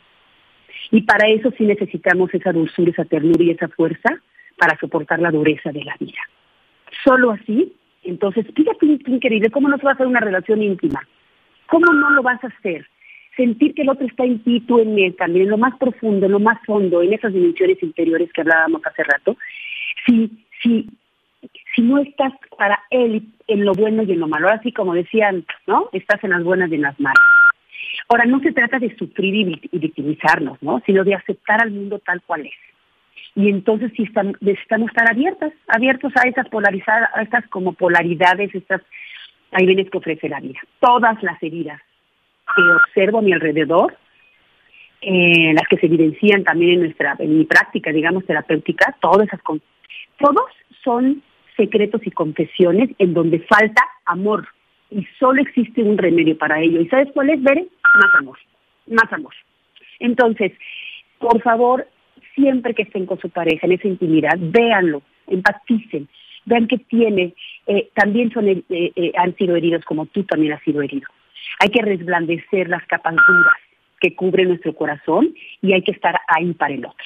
[0.91, 4.21] Y para eso sí necesitamos esa dulzura, esa ternura y esa fuerza
[4.57, 6.19] para soportar la dureza de la vida.
[7.03, 11.07] Solo así, entonces, fíjate, increíble, ¿cómo no se va a hacer una relación íntima?
[11.73, 12.85] ¿Cómo no lo vas a hacer?
[13.35, 16.27] Sentir que el otro está en ti, tú en él también, en lo más profundo,
[16.27, 19.35] en lo más hondo, en esas dimensiones interiores que hablábamos hace rato.
[20.05, 20.29] Si,
[20.61, 20.87] si
[21.75, 24.47] si no estás para él en lo bueno y en lo malo.
[24.47, 25.89] Ahora sí, como decían, ¿no?
[25.91, 27.17] Estás en las buenas y en las malas.
[28.07, 30.81] Ahora, no se trata de sufrir y victimizarnos, ¿no?
[30.85, 32.53] Sino de aceptar al mundo tal cual es.
[33.35, 34.07] Y entonces sí
[34.41, 38.81] necesitamos estar abiertas, abiertos a esas polarizadas, a estas como polaridades, estas
[39.53, 40.59] vaivenes que ofrece la vida.
[40.79, 41.81] Todas las heridas
[42.55, 43.95] que observo a mi alrededor,
[45.01, 50.51] eh, las que se evidencian también en nuestra, mi práctica, digamos, terapéutica, todas esas, todos
[50.83, 51.21] son
[51.57, 54.47] secretos y confesiones en donde falta amor.
[54.89, 56.81] Y solo existe un remedio para ello.
[56.81, 57.67] ¿Y sabes cuál es, Bere?
[57.83, 58.37] Más amor.
[58.87, 59.33] Más amor.
[59.99, 60.51] Entonces,
[61.19, 61.87] por favor,
[62.35, 66.07] siempre que estén con su pareja en esa intimidad, véanlo, empaticen,
[66.45, 67.33] vean que tiene,
[67.67, 71.07] eh, también son, eh, eh, han sido heridos como tú también has sido herido.
[71.59, 73.53] Hay que resplandecer las capas duras
[73.99, 77.05] que cubren nuestro corazón y hay que estar ahí para el otro.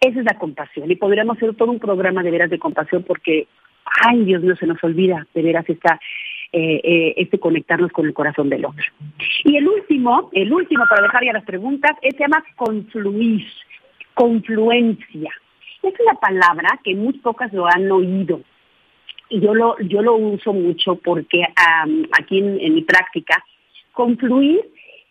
[0.00, 0.90] Esa es la compasión.
[0.90, 3.46] Y podríamos hacer todo un programa de veras de compasión porque
[4.02, 6.00] ay Dios mío, se nos olvida de veras esta,
[6.52, 8.84] este conectarnos con el corazón del otro.
[9.44, 13.46] Y el último, el último para dejar ya las preguntas, se llama confluir,
[14.14, 15.30] confluencia.
[15.82, 18.40] Es una palabra que muy pocas lo han oído.
[19.30, 21.42] Yo lo, yo lo uso mucho porque
[22.18, 23.44] aquí en, mi práctica,
[23.92, 24.60] confluir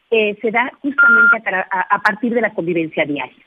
[0.10, 3.46] eh, se da justamente a partir de la convivencia diaria.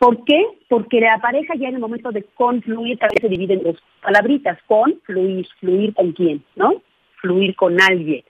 [0.00, 0.42] ¿Por qué?
[0.66, 4.58] Porque la pareja ya en el momento de confluir también se divide en dos palabritas,
[4.66, 6.82] con, fluir, fluir con quién, ¿no?
[7.16, 8.24] Fluir con alguien.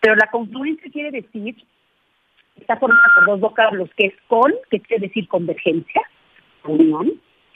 [0.00, 1.54] Pero la confluencia quiere decir,
[2.60, 6.02] está formada por dos vocablos, que es con, que quiere decir convergencia,
[6.64, 7.12] unión,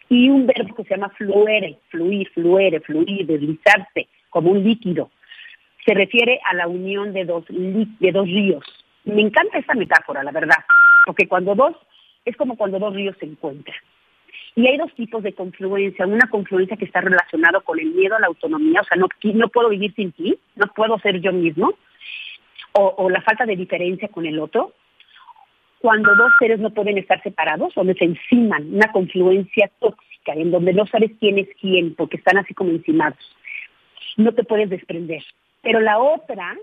[0.09, 5.11] y un verbo que se llama fluere, fluir, fluere, fluir, deslizarse, como un líquido.
[5.85, 8.64] Se refiere a la unión de dos, de dos ríos.
[9.05, 10.64] Me encanta esa metáfora, la verdad,
[11.07, 11.75] porque cuando dos
[12.25, 13.77] es como cuando dos ríos se encuentran.
[14.55, 16.07] Y hay dos tipos de confluencia.
[16.07, 19.49] Una confluencia que está relacionada con el miedo a la autonomía, o sea, no, no
[19.49, 21.75] puedo vivir sin ti, no puedo ser yo mismo,
[22.73, 24.73] o, la falta de diferencia con el otro.
[25.80, 30.72] Cuando dos seres no pueden estar separados, donde se enciman, una confluencia tóxica, en donde
[30.72, 33.18] no sabes quién es quién, porque están así como encimados.
[34.16, 35.22] No te puedes desprender.
[35.62, 36.56] Pero la otra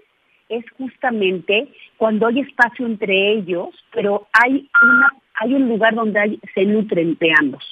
[0.50, 6.66] es justamente cuando hay espacio entre ellos, pero hay una hay un lugar donde se
[6.66, 7.64] nutren de ambos.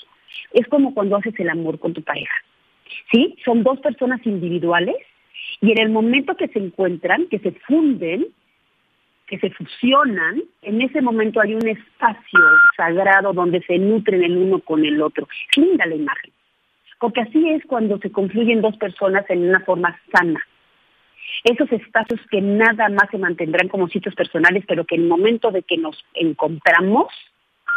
[0.51, 2.35] Es como cuando haces el amor con tu pareja.
[3.11, 3.35] ¿Sí?
[3.43, 4.95] Son dos personas individuales
[5.61, 8.27] y en el momento que se encuentran, que se funden,
[9.33, 12.39] que se fusionan, en ese momento hay un espacio
[12.77, 15.27] sagrado donde se nutren el uno con el otro.
[15.55, 16.31] linda la imagen,
[16.99, 20.39] porque así es cuando se confluyen dos personas en una forma sana.
[21.45, 25.49] Esos espacios que nada más se mantendrán como sitios personales, pero que en el momento
[25.49, 27.07] de que nos encontramos,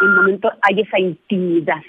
[0.03, 1.83] en el momento hay esa intimidad,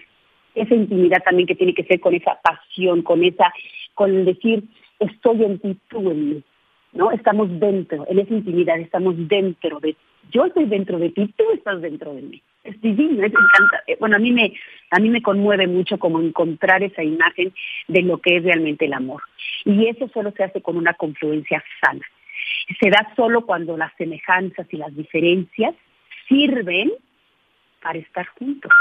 [0.56, 3.52] esa intimidad también que tiene que ser con esa pasión, con esa,
[3.96, 4.64] con el decir,
[4.98, 6.44] estoy en ti, tú en mí.
[6.94, 7.12] ¿No?
[7.12, 9.96] Estamos dentro, en esa intimidad, estamos dentro de,
[10.32, 12.42] yo estoy dentro de ti, tú estás dentro de mí.
[12.64, 13.84] Es divino, es encanta.
[13.88, 14.54] Eh, bueno, a mí me,
[14.92, 17.54] a mí me conmueve mucho como encontrar esa imagen
[17.88, 19.22] de lo que es realmente el amor.
[19.64, 22.06] Y eso solo se hace con una confluencia sana.
[22.80, 25.76] Se da solo cuando las semejanzas y las diferencias
[26.28, 26.92] sirven
[27.82, 28.72] para estar juntos.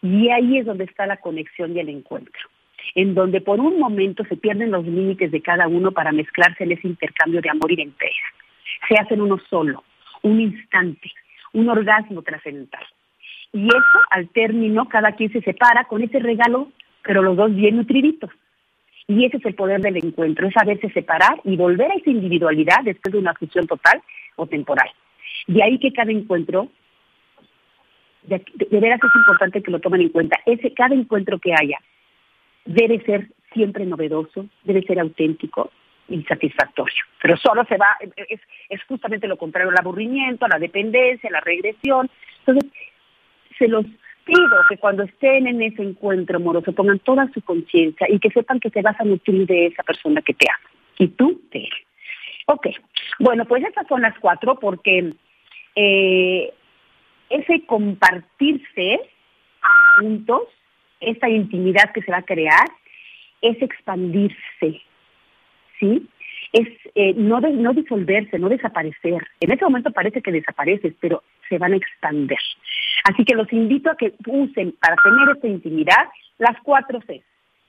[0.00, 2.48] Y ahí es donde está la conexión y el encuentro
[2.94, 6.72] en donde por un momento se pierden los límites de cada uno para mezclarse en
[6.72, 8.24] ese intercambio de amor y de entrega.
[8.88, 9.84] Se hacen uno solo,
[10.22, 11.10] un instante,
[11.52, 12.84] un orgasmo trascendental.
[13.52, 16.70] Y eso, al término, cada quien se separa con ese regalo,
[17.02, 18.30] pero los dos bien nutriditos.
[19.08, 22.78] Y ese es el poder del encuentro, es saberse separar y volver a esa individualidad
[22.84, 24.00] después de una fusión total
[24.36, 24.88] o temporal.
[25.46, 26.68] De ahí que cada encuentro,
[28.22, 31.78] de, veras es importante que lo tomen en cuenta, ese cada encuentro que haya
[32.64, 35.70] debe ser siempre novedoso, debe ser auténtico
[36.08, 37.04] y satisfactorio.
[37.20, 42.10] Pero solo se va, es, justamente lo contrario al aburrimiento, a la dependencia, la regresión.
[42.40, 42.70] Entonces,
[43.58, 43.84] se los
[44.24, 48.60] pido que cuando estén en ese encuentro amoroso pongan toda su conciencia y que sepan
[48.60, 51.72] que te vas a nutrir de esa persona que te ama y tú de él.
[52.46, 52.68] Ok,
[53.18, 55.12] bueno, pues estas son las cuatro porque
[55.74, 56.54] eh,
[57.30, 59.00] ese compartirse
[59.96, 60.42] juntos
[61.02, 62.66] esa intimidad que se va a crear
[63.40, 64.80] es expandirse,
[65.78, 66.08] ¿sí?
[66.52, 69.26] Es eh, no, disolverse, no desaparecer.
[69.40, 72.38] En ese momento parece que desapareces, pero se van a expandir.
[73.04, 77.22] Así que los invito a que usen para tener esta intimidad las cuatro C.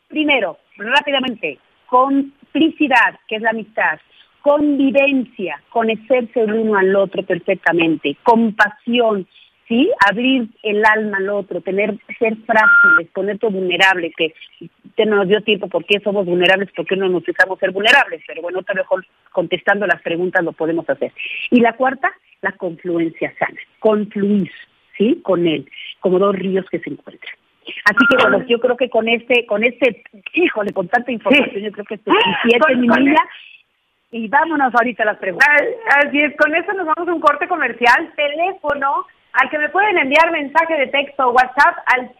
[0.07, 3.99] Primero, rápidamente, complicidad, que es la amistad,
[4.41, 9.25] convivencia, conocerse el uno al otro perfectamente, compasión,
[9.67, 9.89] ¿sí?
[10.07, 14.33] Abrir el alma al otro, tener, ser frágiles, ponerte vulnerable, que
[15.05, 18.21] no nos dio tiempo por qué somos vulnerables, por qué no nos dejamos ser vulnerables,
[18.27, 21.11] pero bueno, otra mejor contestando las preguntas lo podemos hacer.
[21.51, 24.51] Y la cuarta, la confluencia sana, confluir,
[24.97, 25.21] ¿sí?
[25.23, 27.35] Con él, como dos ríos que se encuentran.
[27.85, 31.71] Así que bueno, yo creo que con este, con este, híjole, con tanta información, yo
[31.71, 33.21] creo que es suficiente, mi niña.
[34.11, 35.49] Y vámonos ahorita a las preguntas.
[36.05, 38.13] Así es, con eso nos vamos a un corte comercial.
[38.15, 42.15] Teléfono al que me pueden enviar mensaje de texto o WhatsApp al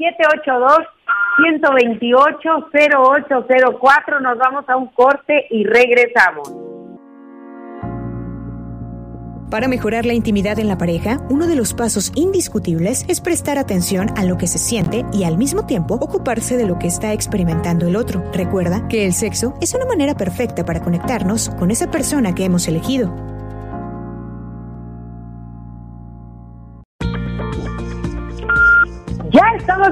[1.39, 4.21] 782-128-0804.
[4.21, 6.73] Nos vamos a un corte y regresamos.
[9.53, 14.09] Para mejorar la intimidad en la pareja, uno de los pasos indiscutibles es prestar atención
[14.17, 17.85] a lo que se siente y al mismo tiempo ocuparse de lo que está experimentando
[17.85, 18.23] el otro.
[18.33, 22.67] Recuerda que el sexo es una manera perfecta para conectarnos con esa persona que hemos
[22.67, 23.32] elegido.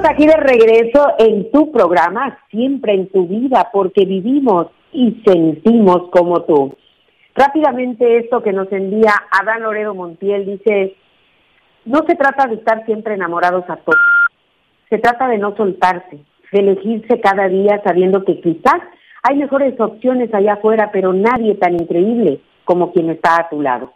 [0.06, 6.42] Aquí de regreso en tu programa, siempre en tu vida, porque vivimos y sentimos como
[6.44, 6.76] tú.
[7.36, 10.96] Rápidamente esto que nos envía Adán Loredo Montiel dice,
[11.86, 14.00] no se trata de estar siempre enamorados a todos,
[14.90, 16.20] se trata de no soltarse,
[16.52, 18.82] de elegirse cada día sabiendo que quizás
[19.24, 23.94] hay mejores opciones allá afuera, pero nadie tan increíble como quien está a tu lado.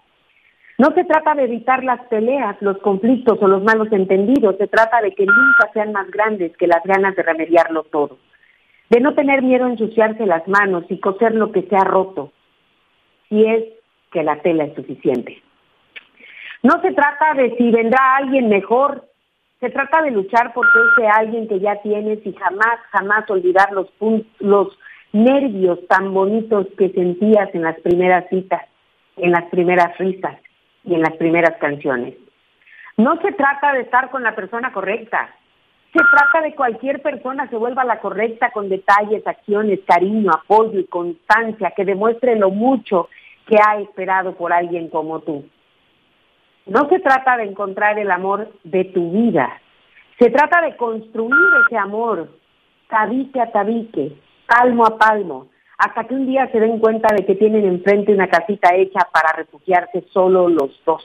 [0.78, 5.02] No se trata de evitar las peleas, los conflictos o los malos entendidos, se trata
[5.02, 8.18] de que nunca sean más grandes que las ganas de remediarlo todo,
[8.90, 12.34] de no tener miedo a ensuciarse las manos y coser lo que se ha roto,
[13.30, 13.64] si es
[14.12, 15.42] que la tela es suficiente.
[16.62, 19.06] No se trata de si vendrá alguien mejor,
[19.62, 23.88] se trata de luchar por ese alguien que ya tienes y jamás, jamás olvidar los,
[24.40, 24.78] los
[25.14, 28.64] nervios tan bonitos que sentías en las primeras citas,
[29.16, 30.36] en las primeras risas
[30.86, 32.16] y en las primeras canciones.
[32.98, 35.30] No se trata de estar con la persona correcta,
[35.94, 40.88] se trata de cualquier persona se vuelva la correcta con detalles, acciones, cariño, apoyo y
[40.88, 43.08] constancia que demuestre lo mucho
[43.48, 45.46] que ha esperado por alguien como tú.
[46.66, 49.62] No se trata de encontrar el amor de tu vida,
[50.20, 51.34] se trata de construir
[51.66, 52.30] ese amor
[52.90, 54.14] tabique a tabique,
[54.48, 55.48] palmo a palmo,
[55.78, 59.34] hasta que un día se den cuenta de que tienen enfrente una casita hecha para
[59.34, 61.04] refugiarse solo los dos.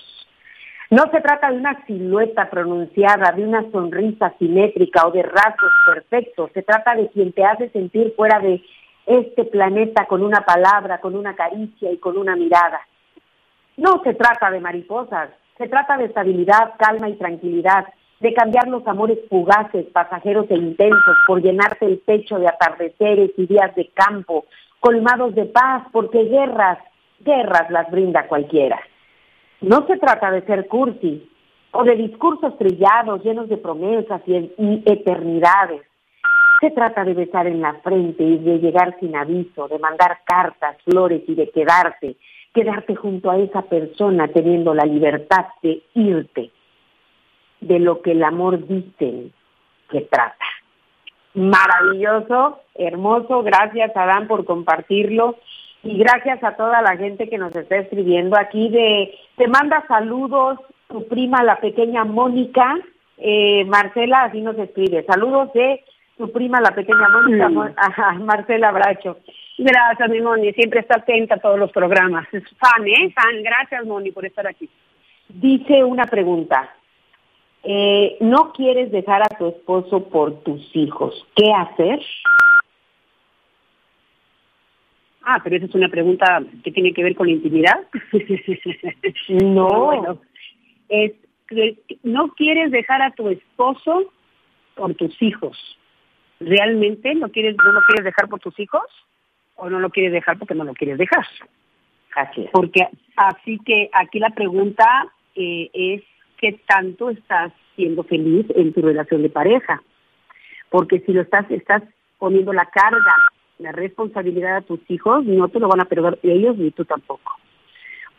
[0.90, 6.50] No se trata de una silueta pronunciada, de una sonrisa simétrica o de rasgos perfectos,
[6.52, 8.60] se trata de quien te hace sentir fuera de
[9.06, 12.80] este planeta con una palabra, con una caricia y con una mirada.
[13.76, 17.86] No se trata de mariposas, se trata de estabilidad, calma y tranquilidad,
[18.20, 23.46] de cambiar los amores fugaces, pasajeros e intensos por llenarte el pecho de atardeceres y
[23.46, 24.44] días de campo,
[24.78, 26.78] colmados de paz, porque guerras,
[27.20, 28.78] guerras las brinda cualquiera.
[29.62, 31.30] No se trata de ser cursi
[31.72, 35.82] o de discursos trillados llenos de promesas y, y eternidades.
[36.60, 40.76] Se trata de besar en la frente y de llegar sin aviso, de mandar cartas,
[40.84, 42.16] flores y de quedarte,
[42.52, 46.50] quedarte junto a esa persona teniendo la libertad de irte
[47.60, 49.30] de lo que el amor dice
[49.90, 50.44] que trata.
[51.34, 55.36] Maravilloso, hermoso, gracias Adán por compartirlo.
[55.82, 58.36] Y gracias a toda la gente que nos está escribiendo.
[58.38, 60.58] Aquí de te manda saludos
[60.88, 62.76] tu prima la pequeña Mónica.
[63.16, 65.04] Eh, Marcela así nos escribe.
[65.04, 65.82] Saludos de
[66.18, 67.48] tu prima la pequeña Mónica.
[67.48, 68.24] Mm.
[68.24, 69.18] Marcela Bracho.
[69.56, 70.52] Gracias mi Moni.
[70.52, 72.26] Siempre está atenta a todos los programas.
[72.32, 73.42] Es fan eh fan.
[73.42, 74.68] Gracias Moni por estar aquí.
[75.28, 76.74] Dice una pregunta
[77.62, 82.00] eh, no quieres dejar a tu esposo por tus hijos, ¿qué hacer?
[85.22, 87.86] Ah, pero esa es una pregunta que tiene que ver con la intimidad.
[89.28, 90.18] no,
[90.88, 91.12] es
[91.46, 94.12] que no quieres dejar a tu esposo
[94.74, 95.58] por tus hijos.
[96.40, 98.82] ¿Realmente no quieres no lo quieres dejar por tus hijos
[99.56, 101.26] o no lo quieres dejar porque no lo quieres dejar?
[102.16, 106.02] Así Porque así que aquí la pregunta eh, es
[106.40, 109.82] qué tanto estás siendo feliz en tu relación de pareja.
[110.70, 111.82] Porque si lo estás, estás
[112.18, 113.14] poniendo la carga,
[113.58, 117.32] la responsabilidad a tus hijos, no te lo van a perder ellos ni tú tampoco.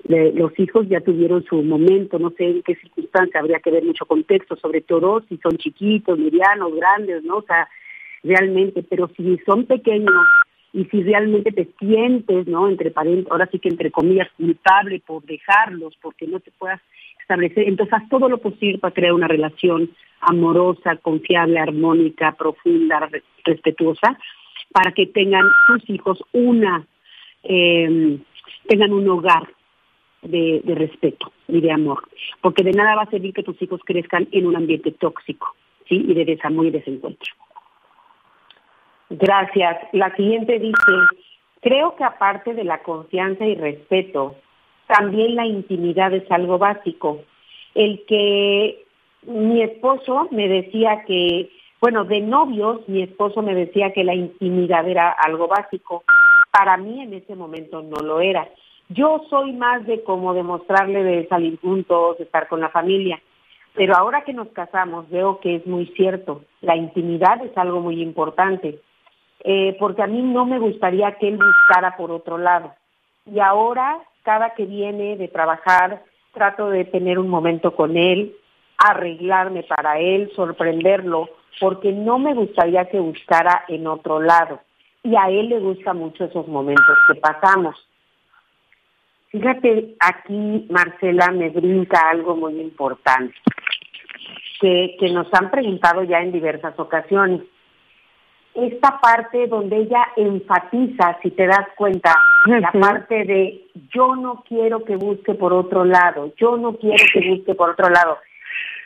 [0.03, 4.05] los hijos ya tuvieron su momento, no sé en qué circunstancia, habría que ver mucho
[4.05, 7.37] contexto, sobre todo si son chiquitos, medianos, grandes, ¿no?
[7.37, 7.67] O sea,
[8.23, 10.13] realmente, pero si son pequeños
[10.73, 12.67] y si realmente te sientes, ¿no?
[12.67, 12.91] Entre
[13.29, 16.81] ahora sí que entre comillas, culpable por dejarlos, porque no te puedas
[17.21, 19.89] establecer, entonces haz todo lo posible para crear una relación
[20.21, 23.09] amorosa, confiable, armónica, profunda,
[23.43, 24.17] respetuosa,
[24.71, 26.85] para que tengan sus hijos una,
[27.43, 28.19] eh,
[28.67, 29.47] tengan un hogar
[30.21, 32.03] de, de, respeto y de amor,
[32.41, 35.55] porque de nada va a servir que tus hijos crezcan en un ambiente tóxico,
[35.89, 36.05] ¿sí?
[36.07, 37.33] Y de desamor y desencuentro.
[39.09, 39.77] Gracias.
[39.91, 40.93] La siguiente dice,
[41.61, 44.35] creo que aparte de la confianza y respeto,
[44.91, 47.21] también la intimidad es algo básico.
[47.73, 48.83] El que
[49.23, 54.87] mi esposo me decía que, bueno, de novios, mi esposo me decía que la intimidad
[54.87, 56.03] era algo básico.
[56.51, 58.49] Para mí en ese momento no lo era.
[58.89, 63.21] Yo soy más de como demostrarle de salir juntos, estar con la familia.
[63.73, 66.43] Pero ahora que nos casamos veo que es muy cierto.
[66.59, 68.81] La intimidad es algo muy importante.
[69.45, 72.73] Eh, porque a mí no me gustaría que él buscara por otro lado.
[73.25, 76.03] Y ahora cada que viene de trabajar,
[76.33, 78.35] trato de tener un momento con él,
[78.77, 84.61] arreglarme para él, sorprenderlo, porque no me gustaría que buscara en otro lado.
[85.03, 87.75] Y a él le gusta mucho esos momentos que pasamos.
[89.29, 93.33] Fíjate, aquí Marcela me brinca algo muy importante,
[94.59, 97.41] que, que nos han preguntado ya en diversas ocasiones
[98.53, 103.61] esta parte donde ella enfatiza, si te das cuenta, la parte de
[103.93, 107.89] yo no quiero que busque por otro lado, yo no quiero que busque por otro
[107.89, 108.17] lado.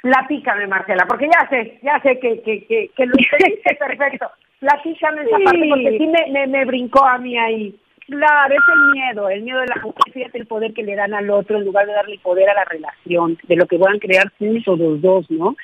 [0.01, 4.29] Platícame, Marcela, porque ya sé, ya sé que, que, que, que lo hice perfecto.
[4.59, 7.75] Platícame esa parte, porque sí me, me, me brincó a mí ahí.
[8.07, 11.15] Claro, es el miedo, el miedo de la mujer, fíjate el poder que le dan
[11.15, 14.31] al otro en lugar de darle poder a la relación, de lo que puedan crear
[14.37, 15.55] juntos los dos, ¿no?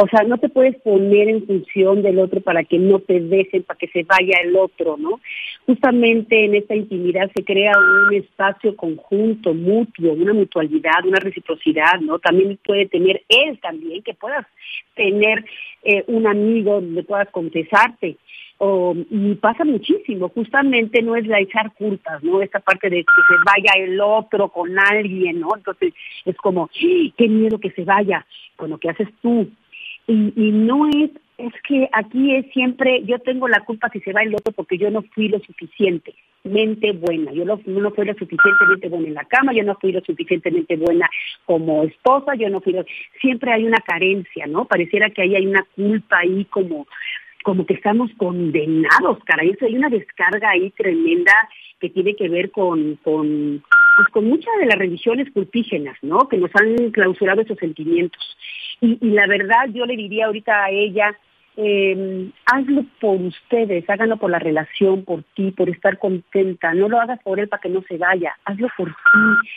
[0.00, 3.64] O sea, no te puedes poner en función del otro para que no te dejen,
[3.64, 5.18] para que se vaya el otro, ¿no?
[5.66, 12.20] Justamente en esta intimidad se crea un espacio conjunto, mutuo, una mutualidad, una reciprocidad, ¿no?
[12.20, 14.46] También puede tener él también, que puedas
[14.94, 15.44] tener
[15.82, 18.18] eh, un amigo donde puedas confesarte
[18.58, 22.42] o, y pasa muchísimo, justamente no es la echar culpas, ¿no?
[22.42, 25.48] Esa parte de que se vaya el otro con alguien, ¿no?
[25.56, 25.92] Entonces
[26.24, 27.12] es como, ¡Ah!
[27.16, 28.26] qué miedo que se vaya,
[28.56, 29.48] con lo que haces tú.
[30.10, 34.22] Y, no es, es que aquí es siempre, yo tengo la culpa si se va
[34.22, 38.88] el otro porque yo no fui lo suficientemente buena, yo no, no fui lo suficientemente
[38.88, 41.10] buena en la cama, yo no fui lo suficientemente buena
[41.44, 42.86] como esposa, yo no fui lo...
[43.20, 44.64] Siempre hay una carencia, ¿no?
[44.64, 46.86] Pareciera que ahí hay una culpa ahí como
[47.44, 49.50] como que estamos condenados, caray.
[49.50, 51.32] Eso hay una descarga ahí tremenda
[51.80, 53.62] que tiene que ver con, con,
[53.96, 56.28] pues con muchas de las religiones cultígenas, ¿no?
[56.28, 58.36] Que nos han clausurado esos sentimientos.
[58.80, 61.16] Y, la verdad, yo le diría ahorita a ella,
[61.56, 66.74] eh, hazlo por ustedes, háganlo por la relación, por ti, por estar contenta.
[66.74, 69.48] No lo hagas por él para que no se vaya, hazlo por ti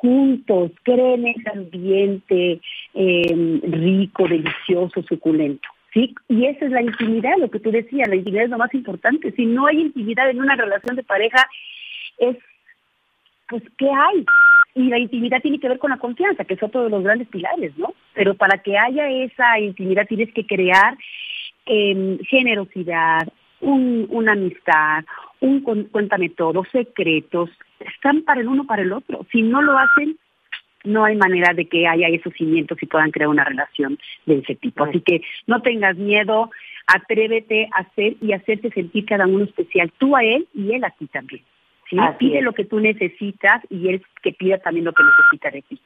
[0.00, 2.60] juntos, creen ese ambiente
[2.94, 5.68] eh, rico, delicioso, suculento.
[5.92, 6.14] ¿Sí?
[6.28, 9.32] Y esa es la intimidad, lo que tú decías, la intimidad es lo más importante.
[9.32, 11.48] Si no hay intimidad en una relación de pareja,
[12.18, 12.36] es,
[13.48, 14.24] pues, ¿qué hay?
[14.78, 17.26] Y la intimidad tiene que ver con la confianza, que es otro de los grandes
[17.26, 17.94] pilares, ¿no?
[18.14, 20.96] Pero para que haya esa intimidad tienes que crear
[21.66, 23.26] eh, generosidad,
[23.60, 25.04] un, una amistad,
[25.40, 27.50] un cuéntame todo, secretos,
[27.80, 29.26] están para el uno para el otro.
[29.32, 30.16] Si no lo hacen,
[30.84, 34.54] no hay manera de que haya esos cimientos y puedan crear una relación de ese
[34.54, 34.84] tipo.
[34.84, 36.52] Así que no tengas miedo,
[36.86, 40.90] atrévete a hacer y hacerte sentir cada uno especial, tú a él y él a
[40.90, 41.42] ti también.
[41.88, 41.96] ¿Sí?
[42.18, 45.80] Pide lo que tú necesitas y él que pida también lo que necesita de ti.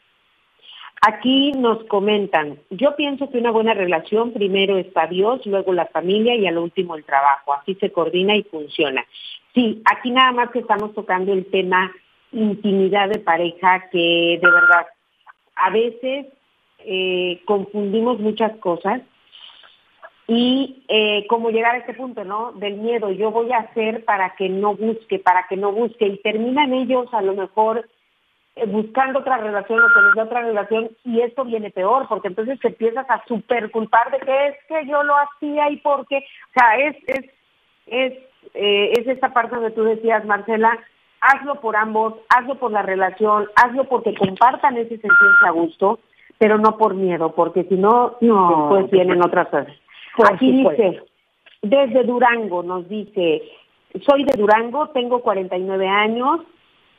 [1.04, 6.36] Aquí nos comentan, yo pienso que una buena relación primero está Dios, luego la familia
[6.36, 7.54] y al último el trabajo.
[7.54, 9.04] Así se coordina y funciona.
[9.52, 11.92] Sí, aquí nada más que estamos tocando el tema
[12.30, 14.86] intimidad de pareja que de verdad
[15.56, 16.26] a veces
[16.78, 19.02] eh, confundimos muchas cosas
[20.28, 22.52] y eh, como llegar a este punto, ¿no?
[22.52, 26.18] Del miedo, yo voy a hacer para que no busque, para que no busque y
[26.18, 27.88] terminan ellos a lo mejor
[28.54, 32.68] eh, buscando otra relación o con otra relación y esto viene peor porque entonces te
[32.68, 36.76] empiezas a super culpar de que es que yo lo hacía y porque, o sea,
[36.76, 37.30] es, es,
[37.86, 38.12] es,
[38.54, 40.78] eh, es esta parte donde tú decías, Marcela,
[41.20, 46.00] hazlo por ambos, hazlo por la relación, hazlo porque compartan ese sentirse a gusto,
[46.38, 49.81] pero no por miedo, porque si no, no después vienen otras cosas.
[50.30, 51.02] Aquí dice,
[51.62, 53.42] desde Durango nos dice,
[54.06, 56.40] soy de Durango, tengo 49 años,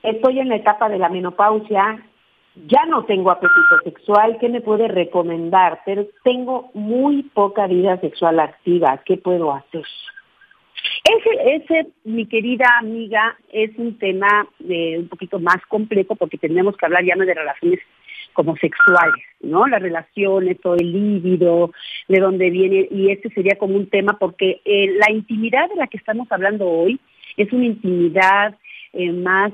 [0.02, 2.04] estoy en la etapa de la menopausia,
[2.68, 5.82] ya no tengo apetito sexual, ¿qué me puede recomendar?
[5.86, 9.86] Pero tengo muy poca vida sexual activa, ¿qué puedo hacer?
[11.04, 16.78] Ese, ese, mi querida amiga, es un tema eh, un poquito más complejo porque tenemos
[16.78, 17.80] que hablar ya no de relaciones
[18.34, 19.68] como sexuales, ¿no?
[19.68, 21.72] Las relaciones o el líbido,
[22.08, 25.88] de dónde viene, y este sería como un tema porque eh, la intimidad de la
[25.88, 27.00] que estamos hablando hoy
[27.38, 28.56] es una intimidad
[28.94, 29.52] eh, más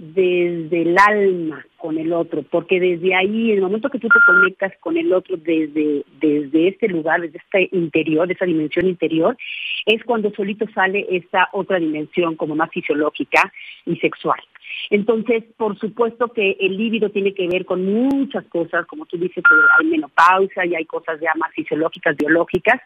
[0.00, 4.18] desde el alma con el otro, porque desde ahí, en el momento que tú te
[4.24, 9.36] conectas con el otro desde, desde este lugar, desde este interior, esa dimensión interior,
[9.84, 13.52] es cuando solito sale esta otra dimensión como más fisiológica
[13.84, 14.40] y sexual.
[14.90, 19.42] Entonces, por supuesto que el líbido tiene que ver con muchas cosas, como tú dices,
[19.78, 22.80] hay menopausia y hay cosas ya más fisiológicas, biológicas.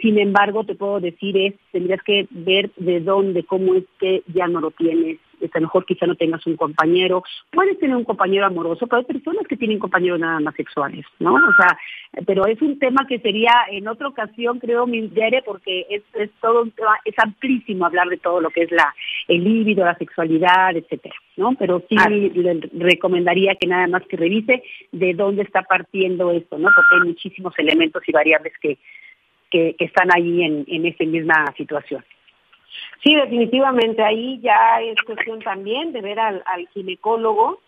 [0.00, 4.46] Sin embargo, te puedo decir es, tendrías que ver de dónde, cómo es que ya
[4.46, 8.46] no lo tienes, a lo mejor quizá no tengas un compañero, puedes tener un compañero
[8.46, 11.34] amoroso, pero hay personas que tienen compañeros nada más sexuales, ¿no?
[11.34, 11.78] O sea,
[12.26, 15.08] pero es un tema que sería en otra ocasión, creo, mi
[15.44, 18.94] porque es, es todo un tema, es amplísimo hablar de todo lo que es la
[19.26, 21.54] el líbido, la sexualidad, etcétera, ¿no?
[21.58, 24.62] Pero sí le recomendaría que nada más que revise
[24.92, 26.68] de dónde está partiendo esto, ¿no?
[26.74, 28.78] Porque hay muchísimos elementos y variables que,
[29.50, 32.04] que, están ahí en, en esta misma situación.
[33.02, 36.42] Sí, definitivamente, ahí ya es cuestión también de ver al,
[36.72, 37.60] ginecólogo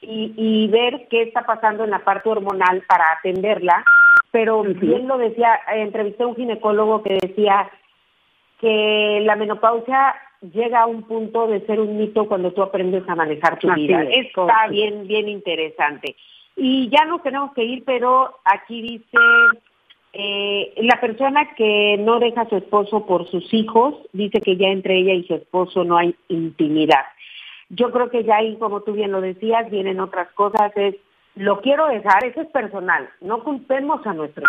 [0.00, 3.82] y, ver qué está pasando en la parte hormonal para atenderla,
[4.30, 7.70] pero bien lo decía, entrevisté a un ginecólogo que decía
[8.60, 10.14] que la menopausia
[10.52, 14.02] llega a un punto de ser un mito cuando tú aprendes a manejar tu vida.
[14.02, 16.16] Está bien, bien interesante.
[16.56, 19.18] Y ya nos tenemos que ir, pero aquí dice
[20.16, 24.68] eh, la persona que no deja a su esposo por sus hijos dice que ya
[24.68, 27.04] entre ella y su esposo no hay intimidad.
[27.68, 30.94] Yo creo que ya ahí, como tú bien lo decías, vienen otras cosas, es
[31.34, 34.48] lo quiero dejar, eso es personal, no culpemos a nuestros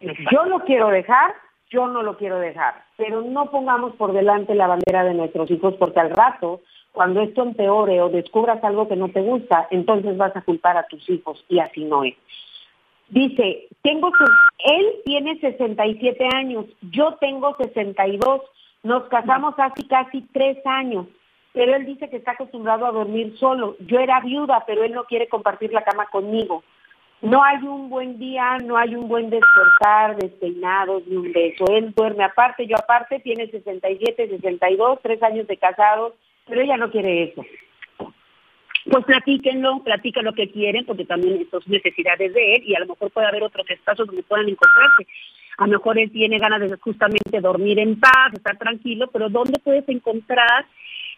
[0.00, 0.18] hijos.
[0.32, 1.32] Yo lo quiero dejar,
[1.70, 5.74] yo no lo quiero dejar, pero no pongamos por delante la bandera de nuestros hijos
[5.78, 10.34] porque al rato, cuando esto empeore o descubras algo que no te gusta, entonces vas
[10.34, 12.16] a culpar a tus hijos y así no es.
[13.10, 14.12] Dice, tengo
[14.64, 18.40] él tiene 67 años, yo tengo 62,
[18.84, 21.06] nos casamos hace casi tres años,
[21.52, 23.76] pero él dice que está acostumbrado a dormir solo.
[23.80, 26.62] Yo era viuda, pero él no quiere compartir la cama conmigo.
[27.20, 31.64] No hay un buen día, no hay un buen despertar, despeinados, ni un beso.
[31.68, 36.14] Él duerme aparte, yo aparte, tiene 67, 62, tres años de casados,
[36.46, 37.44] pero ella no quiere eso
[38.88, 42.86] pues platíquenlo, platiquen lo que quieren, porque también son necesidades de él y a lo
[42.86, 45.06] mejor puede haber otros espacios donde puedan encontrarse.
[45.58, 49.58] A lo mejor él tiene ganas de justamente dormir en paz, estar tranquilo, pero ¿dónde
[49.58, 50.64] puedes encontrar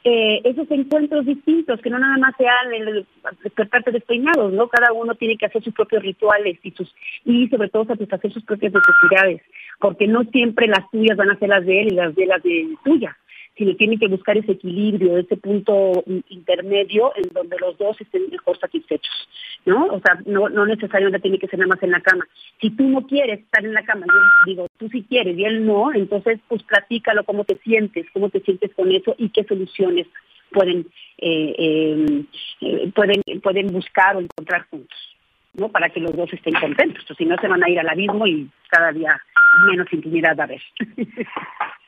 [0.05, 3.07] eh, esos encuentros distintos, que no nada más sean el
[3.45, 4.67] despertarte despeinados, ¿no?
[4.67, 6.93] Cada uno tiene que hacer sus propios rituales y sus
[7.25, 9.43] y sobre todo satisfacer sus propias necesidades,
[9.79, 12.43] porque no siempre las tuyas van a ser las de él y las de las
[12.43, 13.15] de tuyas
[13.57, 18.59] sino tienen que buscar ese equilibrio, ese punto intermedio en donde los dos estén mejor
[18.59, 19.29] satisfechos,
[19.67, 19.87] ¿no?
[19.87, 22.27] O sea, no, no necesariamente tiene que ser nada más en la cama.
[22.61, 25.67] Si tú no quieres estar en la cama, yo digo, tú sí quieres y él
[25.67, 30.07] no, entonces pues platícalo cómo te sientes, cómo te sientes con eso y qué soluciones
[30.51, 30.87] pueden
[31.19, 32.25] eh, eh,
[32.61, 34.99] eh, pueden pueden buscar o encontrar juntos,
[35.55, 35.69] ¿no?
[35.69, 38.49] Para que los dos estén contentos, si no se van a ir al abismo y
[38.69, 39.21] cada día
[39.67, 40.63] menos intimidad a ver.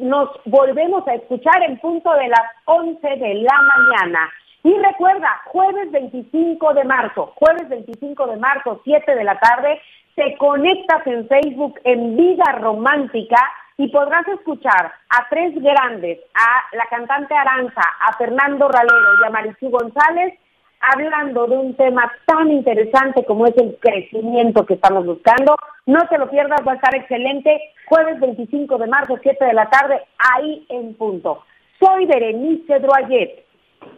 [0.00, 4.28] nos, volvemos a escuchar en punto de las 11 de la mañana.
[4.64, 9.80] Y recuerda, jueves 25 de marzo, jueves 25 de marzo, 7 de la tarde,
[10.16, 13.38] te conectas en Facebook en Vida Romántica
[13.76, 19.30] y podrás escuchar a tres grandes, a la cantante Aranza, a Fernando Ralero y a
[19.30, 20.34] Marichu González,
[20.80, 25.54] hablando de un tema tan interesante como es el crecimiento que estamos buscando.
[25.86, 27.60] No te lo pierdas, va a estar excelente.
[27.86, 31.44] Jueves 25 de marzo, 7 de la tarde, ahí en punto.
[31.78, 33.44] Soy Berenice Droyet,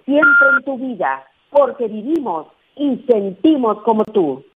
[0.05, 4.43] siempre en tu vida, porque vivimos y sentimos como tú.